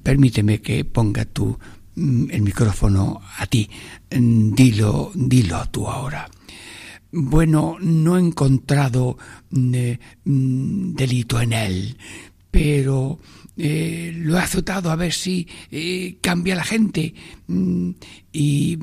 permíteme 0.04 0.62
que 0.62 0.84
ponga 0.86 1.26
tu 1.26 1.58
Mm, 2.00 2.32
el 2.32 2.42
micrófono 2.42 3.22
a 3.38 3.46
ti. 3.46 3.70
Mm, 4.12 4.54
dilo, 4.54 5.12
dilo 5.16 5.66
tú 5.70 5.88
ahora. 5.88 6.30
Bueno, 7.12 7.78
no 7.80 8.18
he 8.18 8.22
encontrado 8.22 9.18
mm, 9.50 10.94
delito 10.94 11.42
en 11.42 11.54
él, 11.54 11.98
pero 12.52 13.20
eh, 13.58 14.12
lo 14.16 14.38
he 14.38 14.42
azotado 14.42 14.92
a 14.92 14.96
ver 14.96 15.14
si 15.14 15.48
eh, 15.72 16.18
cambia 16.22 16.56
la 16.56 16.64
gente 16.64 17.14
y 18.32 18.78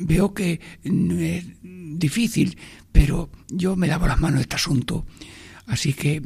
veo 0.00 0.32
que 0.32 0.60
es 0.82 1.44
difícil, 1.62 2.56
pero 2.92 3.30
yo 3.48 3.76
me 3.76 3.88
lavo 3.88 4.06
las 4.06 4.20
manos 4.20 4.38
de 4.38 4.42
este 4.42 4.56
asunto. 4.56 5.06
Así 5.66 5.92
que 5.92 6.22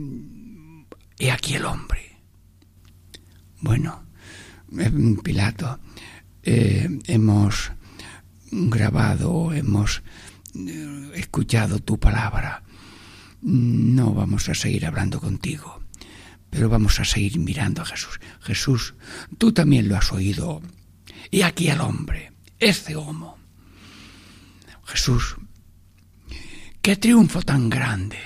he 1.18 1.30
aquí 1.30 1.54
el 1.54 1.64
hombre. 1.64 2.16
Bueno, 3.60 4.04
Pilato, 5.22 5.80
eh, 6.42 6.88
hemos 7.06 7.72
grabado, 8.50 9.52
hemos 9.52 9.98
eh, 9.98 10.02
escuchado 11.14 11.78
tu 11.80 11.98
palabra. 11.98 12.62
No 13.40 14.14
vamos 14.14 14.48
a 14.48 14.54
seguir 14.54 14.86
hablando 14.86 15.20
contigo, 15.20 15.80
pero 16.50 16.68
vamos 16.68 16.98
a 17.00 17.04
seguir 17.04 17.38
mirando 17.38 17.82
a 17.82 17.86
Jesús. 17.86 18.20
Jesús, 18.40 18.94
tú 19.38 19.52
también 19.52 19.88
lo 19.88 19.96
has 19.96 20.12
oído. 20.12 20.60
Y 21.30 21.42
aquí 21.42 21.68
al 21.68 21.80
hombre, 21.80 22.32
este 22.58 22.96
homo. 22.96 23.38
Jesús, 24.84 25.36
qué 26.80 26.96
triunfo 26.96 27.42
tan 27.42 27.68
grande. 27.68 28.18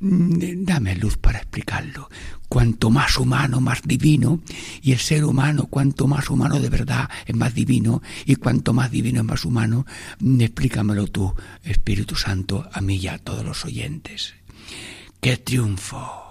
Dame 0.00 0.96
luz 0.96 1.16
para 1.18 1.38
explicarlo. 1.38 2.08
Cuanto 2.50 2.90
más 2.90 3.16
humano, 3.16 3.60
más 3.60 3.82
divino, 3.82 4.40
y 4.82 4.90
el 4.90 4.98
ser 4.98 5.24
humano, 5.24 5.68
cuanto 5.70 6.08
más 6.08 6.28
humano 6.30 6.58
de 6.58 6.68
verdad, 6.68 7.08
es 7.24 7.36
más 7.36 7.54
divino, 7.54 8.02
y 8.26 8.34
cuanto 8.34 8.72
más 8.72 8.90
divino 8.90 9.20
es 9.20 9.24
más 9.24 9.44
humano, 9.44 9.86
explícamelo 10.20 11.06
tú, 11.06 11.32
Espíritu 11.62 12.16
Santo, 12.16 12.68
a 12.72 12.80
mí 12.80 12.96
y 12.96 13.06
a 13.06 13.18
todos 13.18 13.44
los 13.44 13.64
oyentes. 13.64 14.34
¡Qué 15.20 15.36
triunfo! 15.36 16.29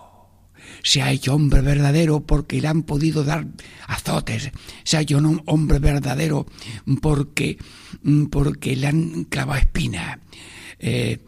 Se 0.83 1.01
ha 1.01 1.11
hecho 1.11 1.33
hombre 1.33 1.61
verdadero 1.61 2.21
porque 2.21 2.61
le 2.61 2.67
han 2.67 2.83
podido 2.83 3.23
dar 3.23 3.47
azotes, 3.87 4.51
se 4.83 4.97
ha 4.97 5.01
hecho 5.01 5.17
un 5.17 5.41
hombre 5.45 5.79
verdadero 5.79 6.45
porque, 7.01 7.57
mm, 8.03 8.25
porque 8.25 8.75
le 8.75 8.87
han 8.87 9.23
clavado 9.25 9.59
espinas, 9.59 10.19
eh, 10.79 11.19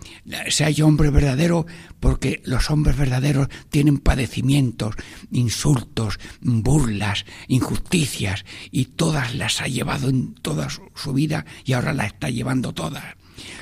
se 0.49 0.63
haya 0.63 0.85
hombre 0.85 1.09
verdadero, 1.09 1.65
porque 1.99 2.41
los 2.45 2.69
hombres 2.69 2.95
verdaderos 2.97 3.49
tienen 3.69 3.97
padecimientos, 3.97 4.95
insultos, 5.29 6.19
burlas, 6.41 7.25
injusticias, 7.49 8.45
y 8.71 8.85
todas 8.85 9.35
las 9.35 9.61
ha 9.61 9.67
llevado 9.67 10.09
en 10.09 10.33
toda 10.35 10.69
su 10.69 11.13
vida 11.13 11.45
y 11.65 11.73
ahora 11.73 11.93
las 11.93 12.07
está 12.07 12.29
llevando 12.29 12.73
todas. 12.73 13.03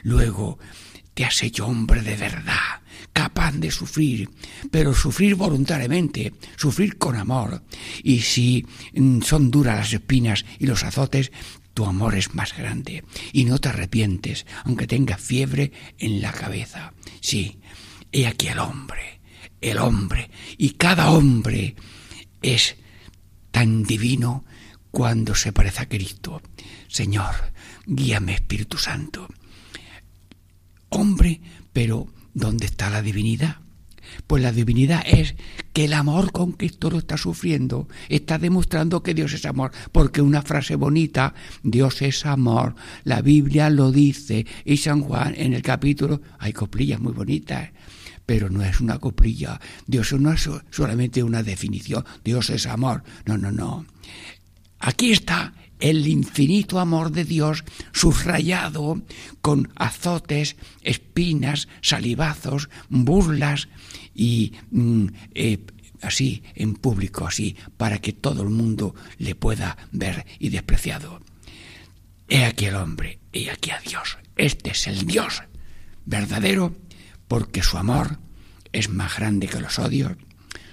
Luego, 0.04 0.60
te 1.14 1.26
has 1.26 1.42
hecho 1.44 1.66
hombre 1.66 2.02
de 2.02 2.16
verdad, 2.16 2.82
capaz 3.14 3.54
de 3.54 3.72
sufrir, 3.72 4.30
pero 4.72 4.94
sufrir 4.94 5.36
voluntariamente, 5.36 6.34
sufrir 6.56 6.98
con 6.98 7.16
amor. 7.16 7.64
Y 8.04 8.22
si 8.22 8.66
mm, 8.94 9.22
son 9.22 9.52
duras 9.52 9.78
las 9.78 9.94
espinas 9.94 10.46
y 10.60 10.68
los 10.68 10.84
azotes, 10.84 11.32
tu 11.74 11.86
amor 11.86 12.16
es 12.16 12.34
más 12.36 12.56
grande 12.58 13.04
y 13.32 13.46
no 13.46 13.58
te 13.60 13.70
arrepientes, 13.70 14.46
aunque 14.66 14.88
tengas 14.88 15.22
fiebre 15.22 15.72
en 15.98 16.22
la 16.22 16.32
cabeza. 16.32 16.94
Sí, 17.22 17.60
he 18.12 18.28
aquí 18.28 18.48
el 18.48 18.60
hombre, 18.60 19.22
el 19.62 19.78
hombre, 19.78 20.30
y 20.58 20.72
cada 20.72 21.12
hombre 21.12 21.76
es 22.42 22.76
tan 23.52 23.84
divino 23.84 24.46
cuando 24.92 25.36
se 25.36 25.54
parece 25.54 25.84
a 25.84 25.90
Cristo. 25.90 26.42
Señor, 26.88 27.36
guíame 27.86 28.34
Espíritu 28.34 28.78
Santo. 28.78 29.28
Hombre, 30.90 31.42
pero 31.74 32.08
¿dónde 32.34 32.66
está 32.66 32.90
la 32.90 33.02
divinidad? 33.02 33.58
Pues 34.28 34.42
la 34.42 34.52
divinidad 34.52 35.04
es 35.06 35.36
que 35.74 35.86
el 35.86 35.94
amor 35.94 36.32
con 36.32 36.56
esto 36.60 36.90
lo 36.90 36.98
está 36.98 37.18
sufriendo 37.18 37.88
está 38.10 38.38
demostrando 38.38 39.04
que 39.04 39.14
Dios 39.14 39.34
es 39.34 39.46
amor, 39.46 39.72
porque 39.92 40.22
una 40.22 40.42
frase 40.42 40.76
bonita, 40.76 41.34
Dios 41.64 42.02
es 42.02 42.26
amor, 42.26 42.76
la 43.04 43.22
Biblia 43.22 43.70
lo 43.70 43.92
dice, 43.92 44.46
y 44.66 44.78
San 44.78 45.02
Juan 45.02 45.36
en 45.38 45.54
el 45.54 45.62
capítulo, 45.62 46.22
hay 46.40 46.54
coplillas 46.54 47.00
muy 47.00 47.14
bonitas, 47.14 47.70
pero 48.26 48.50
no 48.50 48.64
es 48.64 48.80
una 48.80 49.00
coplilla, 49.00 49.60
Dios 49.86 50.14
no 50.14 50.32
es 50.34 50.50
solamente 50.72 51.24
una 51.24 51.44
definición, 51.44 52.04
Dios 52.24 52.50
es 52.50 52.66
amor, 52.66 53.04
no, 53.26 53.38
no, 53.38 53.52
no. 53.52 53.86
Aquí 54.80 55.12
está 55.12 55.54
el 55.80 56.08
infinito 56.08 56.80
amor 56.80 57.12
de 57.12 57.26
Dios 57.26 57.64
subrayado 57.92 59.02
con 59.42 59.72
azotes, 59.76 60.56
espinas, 60.82 61.68
salivazos, 61.82 62.70
burlas, 62.90 63.70
y 64.14 64.54
mm, 64.72 65.08
eh, 65.34 65.66
así 66.02 66.44
en 66.56 66.76
público, 66.76 67.26
así, 67.26 67.56
para 67.78 68.00
que 68.00 68.14
todo 68.14 68.44
el 68.44 68.50
mundo 68.50 68.94
le 69.18 69.36
pueda 69.36 69.78
ver 69.92 70.26
y 70.40 70.50
despreciado. 70.50 71.22
He 72.28 72.46
aquí 72.46 72.66
el 72.66 72.76
hombre, 72.76 73.20
he 73.34 73.50
aquí 73.50 73.72
a 73.72 73.80
Dios. 73.80 74.18
Este 74.36 74.72
es 74.72 74.88
el 74.88 75.06
Dios 75.06 75.42
verdadero, 76.06 76.76
porque 77.28 77.64
su 77.64 77.78
amor 77.78 78.20
es 78.72 78.90
más 78.90 79.18
grande 79.18 79.48
que 79.48 79.60
los 79.60 79.80
odios, 79.80 80.14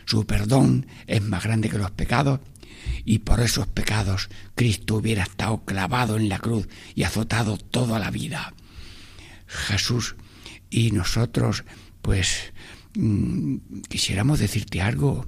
su 0.06 0.26
perdón 0.26 0.86
es 1.06 1.22
más 1.22 1.44
grande 1.44 1.68
que 1.68 1.78
los 1.78 1.90
pecados, 1.90 2.40
y 3.06 3.20
por 3.20 3.40
esos 3.40 3.66
pecados 3.66 4.28
Cristo 4.54 4.96
hubiera 4.96 5.22
estado 5.22 5.64
clavado 5.64 6.16
en 6.18 6.28
la 6.28 6.38
cruz 6.38 6.68
y 6.94 7.04
azotado 7.04 7.56
toda 7.56 7.98
la 7.98 8.10
vida. 8.10 8.52
Jesús 9.46 10.16
y 10.68 10.90
nosotros, 10.90 11.64
pues 12.02 12.52
Mm, 12.96 13.58
quisiéramos 13.88 14.38
decirte 14.38 14.80
algo. 14.80 15.26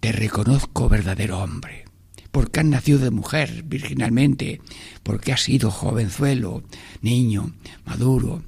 Te 0.00 0.12
reconozco 0.12 0.88
verdadero 0.88 1.38
hombre, 1.38 1.84
porque 2.30 2.60
has 2.60 2.66
nacido 2.66 2.98
de 2.98 3.10
mujer 3.10 3.64
virginalmente, 3.64 4.62
porque 5.02 5.32
has 5.32 5.42
sido 5.42 5.70
jovenzuelo, 5.70 6.62
niño, 7.02 7.52
maduro, 7.84 8.42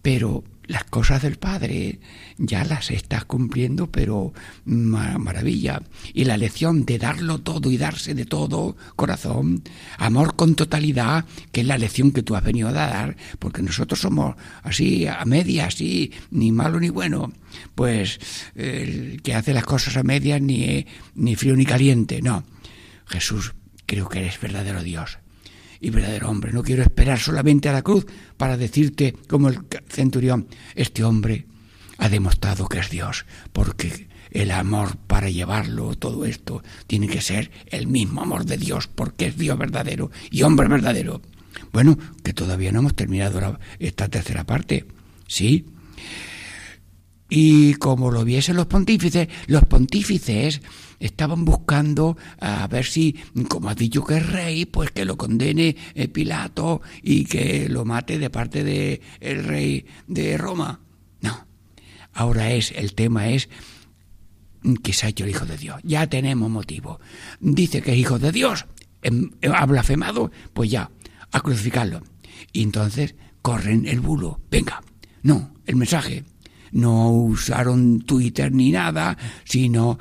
pero 0.00 0.44
las 0.66 0.84
cosas 0.84 1.22
del 1.22 1.36
Padre 1.36 2.00
ya 2.38 2.64
las 2.64 2.90
estás 2.90 3.24
cumpliendo, 3.24 3.90
pero 3.90 4.32
maravilla. 4.64 5.82
Y 6.12 6.24
la 6.24 6.36
lección 6.36 6.84
de 6.84 6.98
darlo 6.98 7.40
todo 7.40 7.70
y 7.70 7.76
darse 7.76 8.14
de 8.14 8.24
todo, 8.24 8.76
corazón, 8.96 9.62
amor 9.98 10.36
con 10.36 10.54
totalidad, 10.54 11.24
que 11.52 11.60
es 11.62 11.66
la 11.66 11.78
lección 11.78 12.12
que 12.12 12.22
tú 12.22 12.36
has 12.36 12.44
venido 12.44 12.68
a 12.68 12.72
dar, 12.72 13.16
porque 13.38 13.62
nosotros 13.62 14.00
somos 14.00 14.36
así, 14.62 15.06
a 15.06 15.24
medias, 15.24 15.74
así, 15.74 16.12
ni 16.30 16.52
malo 16.52 16.80
ni 16.80 16.88
bueno. 16.88 17.32
Pues 17.74 18.18
el 18.54 19.22
que 19.22 19.34
hace 19.34 19.52
las 19.52 19.64
cosas 19.64 19.96
a 19.96 20.02
medias 20.02 20.40
ni, 20.40 20.86
ni 21.14 21.36
frío 21.36 21.56
ni 21.56 21.66
caliente, 21.66 22.22
no. 22.22 22.44
Jesús, 23.06 23.54
creo 23.86 24.08
que 24.08 24.20
eres 24.20 24.40
verdadero 24.40 24.82
Dios 24.82 25.18
y 25.80 25.90
verdadero 25.90 26.30
hombre. 26.30 26.52
No 26.52 26.62
quiero 26.62 26.82
esperar 26.82 27.18
solamente 27.18 27.68
a 27.68 27.72
la 27.72 27.82
cruz 27.82 28.06
para 28.36 28.56
decirte, 28.56 29.14
como 29.28 29.48
el 29.48 29.60
centurión, 29.88 30.48
este 30.74 31.04
hombre 31.04 31.46
ha 31.98 32.08
demostrado 32.08 32.68
que 32.68 32.78
es 32.78 32.90
Dios, 32.90 33.26
porque 33.52 34.08
el 34.30 34.50
amor 34.50 34.96
para 34.96 35.30
llevarlo, 35.30 35.94
todo 35.94 36.24
esto, 36.24 36.62
tiene 36.86 37.06
que 37.06 37.20
ser 37.20 37.50
el 37.66 37.86
mismo 37.86 38.20
amor 38.20 38.44
de 38.44 38.58
Dios, 38.58 38.88
porque 38.88 39.26
es 39.26 39.38
Dios 39.38 39.56
verdadero 39.56 40.10
y 40.30 40.42
hombre 40.42 40.68
verdadero. 40.68 41.22
Bueno, 41.72 41.96
que 42.22 42.32
todavía 42.32 42.72
no 42.72 42.80
hemos 42.80 42.96
terminado 42.96 43.58
esta 43.78 44.08
tercera 44.08 44.44
parte, 44.44 44.86
¿sí? 45.28 45.66
Y 47.28 47.74
como 47.74 48.10
lo 48.10 48.24
viesen 48.24 48.56
los 48.56 48.66
pontífices, 48.66 49.28
los 49.46 49.64
pontífices 49.64 50.60
estaban 51.04 51.44
buscando 51.44 52.16
a 52.40 52.66
ver 52.66 52.86
si, 52.86 53.14
como 53.48 53.68
ha 53.68 53.74
dicho 53.74 54.02
que 54.04 54.16
es 54.16 54.26
rey, 54.26 54.64
pues 54.64 54.90
que 54.90 55.04
lo 55.04 55.18
condene 55.18 55.76
eh, 55.94 56.08
Pilato 56.08 56.80
y 57.02 57.26
que 57.26 57.68
lo 57.68 57.84
mate 57.84 58.18
de 58.18 58.30
parte 58.30 58.64
del 58.64 59.00
el 59.20 59.44
rey 59.44 59.86
de 60.06 60.38
Roma. 60.38 60.80
No. 61.20 61.46
Ahora 62.14 62.52
es, 62.52 62.72
el 62.72 62.94
tema 62.94 63.28
es 63.28 63.50
que 64.82 64.94
se 64.94 65.04
ha 65.04 65.08
hecho 65.10 65.24
el 65.24 65.30
Hijo 65.30 65.44
de 65.44 65.58
Dios. 65.58 65.78
Ya 65.84 66.06
tenemos 66.06 66.50
motivo. 66.50 67.00
Dice 67.38 67.82
que 67.82 67.92
es 67.92 67.98
Hijo 67.98 68.18
de 68.18 68.32
Dios, 68.32 68.64
em, 69.02 69.30
ha 69.52 69.66
blasfemado, 69.66 70.32
pues 70.54 70.70
ya, 70.70 70.90
a 71.32 71.40
crucificarlo. 71.40 72.02
Y 72.52 72.62
entonces 72.62 73.14
corren 73.42 73.86
el 73.86 74.00
bulo. 74.00 74.40
Venga, 74.50 74.82
no, 75.22 75.52
el 75.66 75.76
mensaje 75.76 76.24
no 76.72 77.10
usaron 77.10 78.00
Twitter 78.00 78.52
ni 78.52 78.72
nada, 78.72 79.16
sino, 79.44 79.98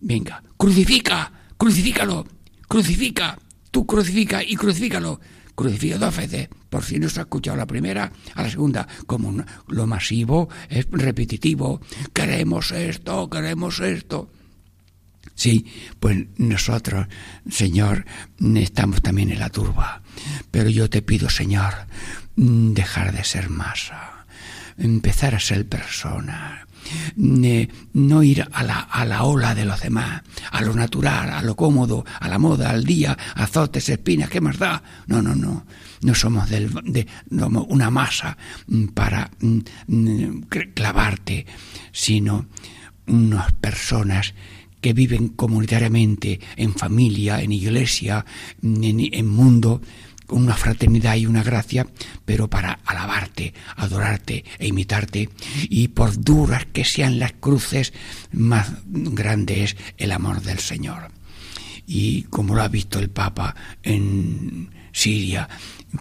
venga, 0.00 0.42
crucifica, 0.56 1.32
crucifícalo, 1.56 2.26
crucifica, 2.68 3.38
tú 3.70 3.86
crucifica 3.86 4.42
y 4.42 4.56
crucifícalo. 4.56 5.20
Crucifica 5.54 5.98
dos 5.98 6.16
veces, 6.16 6.48
por 6.70 6.84
si 6.84 6.98
no 6.98 7.10
se 7.10 7.20
ha 7.20 7.24
escuchado 7.24 7.56
la 7.56 7.66
primera, 7.66 8.10
a 8.34 8.42
la 8.42 8.50
segunda, 8.50 8.88
como 9.06 9.44
lo 9.68 9.86
masivo 9.86 10.48
es 10.70 10.86
repetitivo, 10.90 11.82
queremos 12.14 12.72
esto, 12.72 13.28
queremos 13.28 13.80
esto. 13.80 14.30
Sí, 15.34 15.66
pues 15.98 16.26
nosotros, 16.38 17.08
Señor, 17.50 18.06
estamos 18.56 19.02
también 19.02 19.30
en 19.30 19.38
la 19.38 19.50
turba. 19.50 20.02
Pero 20.50 20.70
yo 20.70 20.88
te 20.88 21.02
pido, 21.02 21.28
Señor, 21.28 21.74
dejar 22.36 23.12
de 23.12 23.24
ser 23.24 23.50
masa 23.50 24.20
empezar 24.80 25.34
a 25.34 25.40
ser 25.40 25.68
persona, 25.68 26.66
no 27.16 28.22
ir 28.22 28.46
a 28.52 28.62
la, 28.62 28.80
a 28.80 29.04
la 29.04 29.24
ola 29.24 29.54
de 29.54 29.64
los 29.64 29.80
demás, 29.80 30.22
a 30.50 30.60
lo 30.62 30.74
natural, 30.74 31.30
a 31.30 31.42
lo 31.42 31.56
cómodo, 31.56 32.04
a 32.20 32.28
la 32.28 32.38
moda, 32.38 32.70
al 32.70 32.84
día, 32.84 33.16
azotes, 33.34 33.88
espinas, 33.88 34.30
¿qué 34.30 34.40
más 34.40 34.58
da? 34.58 34.82
No, 35.06 35.22
no, 35.22 35.34
no. 35.34 35.66
No 36.02 36.14
somos 36.14 36.48
de, 36.48 37.06
una 37.30 37.90
masa 37.90 38.36
mm, 38.66 38.86
para 38.86 39.30
mm, 39.40 39.58
mm, 39.86 40.40
clavarte, 40.74 41.46
sino 41.92 42.46
unas 43.06 43.52
personas 43.52 44.34
que 44.80 44.94
viven 44.94 45.28
comunitariamente, 45.28 46.40
en 46.56 46.74
familia, 46.74 47.42
en 47.42 47.52
iglesia, 47.52 48.24
en, 48.62 48.82
en 49.12 49.28
mundo, 49.28 49.82
una 50.30 50.54
fraternidad 50.54 51.16
y 51.16 51.26
una 51.26 51.42
gracia, 51.42 51.86
pero 52.24 52.48
para 52.48 52.80
alabarte, 52.84 53.54
adorarte 53.76 54.44
e 54.58 54.66
imitarte, 54.66 55.28
y 55.68 55.88
por 55.88 56.18
duras 56.18 56.66
que 56.72 56.84
sean 56.84 57.18
las 57.18 57.32
cruces, 57.32 57.92
más 58.32 58.72
grande 58.86 59.64
es 59.64 59.76
el 59.96 60.12
amor 60.12 60.42
del 60.42 60.58
Señor. 60.58 61.10
Y 61.86 62.24
como 62.24 62.54
lo 62.54 62.62
ha 62.62 62.68
visto 62.68 62.98
el 62.98 63.10
Papa 63.10 63.54
en 63.82 64.70
Siria, 64.92 65.48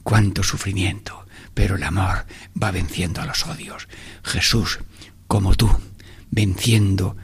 cuánto 0.03 0.43
sufrimiento, 0.43 1.25
pero 1.53 1.75
el 1.75 1.83
amor 1.83 2.25
va 2.61 2.71
venciendo 2.71 3.21
a 3.21 3.25
los 3.25 3.45
odios. 3.45 3.87
Jesús, 4.23 4.79
como 5.27 5.55
tú, 5.55 5.69
venciendo 6.31 7.17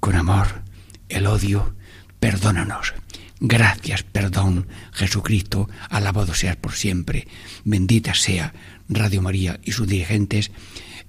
con 0.00 0.14
amor 0.14 0.62
el 1.08 1.26
odio, 1.26 1.74
perdónanos. 2.20 2.94
Gracias, 3.38 4.02
perdón, 4.02 4.66
Jesucristo, 4.92 5.68
alabado 5.90 6.34
seas 6.34 6.56
por 6.56 6.72
siempre. 6.72 7.28
Bendita 7.64 8.14
sea 8.14 8.54
Radio 8.88 9.20
María 9.20 9.60
y 9.62 9.72
sus 9.72 9.86
dirigentes 9.86 10.50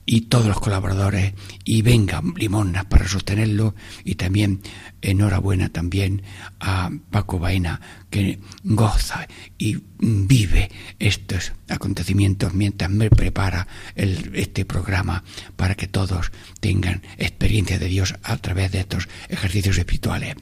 y 0.05 0.21
todos 0.21 0.47
los 0.47 0.59
colaboradores 0.59 1.33
y 1.63 1.81
venga 1.81 2.23
limonas 2.35 2.85
para 2.85 3.07
sostenerlo 3.07 3.75
y 4.05 4.15
también 4.15 4.61
enhorabuena 5.01 5.69
también 5.69 6.23
a 6.59 6.89
Paco 7.11 7.39
Baena 7.39 7.81
que 8.09 8.39
goza 8.63 9.27
y 9.57 9.79
vive 9.99 10.71
estos 10.97 11.51
acontecimientos 11.67 12.53
mientras 12.53 12.89
me 12.89 13.09
prepara 13.09 13.67
este 13.95 14.65
programa 14.65 15.23
para 15.57 15.75
que 15.75 15.87
todos 15.87 16.31
tengan 16.61 17.03
experiencia 17.17 17.77
de 17.77 17.87
Dios 17.87 18.15
a 18.23 18.37
través 18.37 18.71
de 18.71 18.79
estos 18.79 19.09
ejercicios 19.29 19.77
espirituales. 19.77 20.35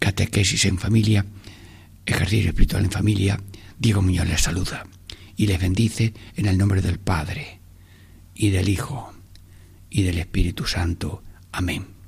Catequesis 0.00 0.64
en 0.64 0.78
familia, 0.78 1.24
ejercicio 2.06 2.48
espiritual 2.48 2.84
en 2.84 2.90
familia, 2.90 3.40
Diego 3.78 4.02
Muñoz 4.02 4.26
les 4.26 4.40
saluda 4.40 4.86
y 5.36 5.46
les 5.46 5.60
bendice 5.60 6.14
en 6.36 6.46
el 6.46 6.58
nombre 6.58 6.82
del 6.82 6.98
Padre 6.98 7.60
y 8.34 8.50
del 8.50 8.68
Hijo 8.68 9.12
y 9.90 10.02
del 10.02 10.18
Espíritu 10.18 10.66
Santo. 10.66 11.22
Amén. 11.52 11.99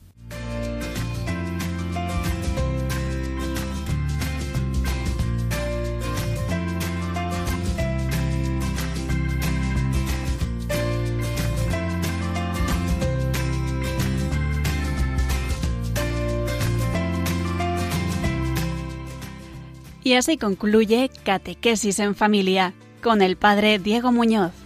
Y 20.12 20.14
así 20.14 20.36
concluye 20.36 21.10
Catequesis 21.24 21.98
en 21.98 22.14
Familia 22.14 22.74
con 23.02 23.22
el 23.22 23.38
Padre 23.38 23.78
Diego 23.78 24.12
Muñoz. 24.12 24.61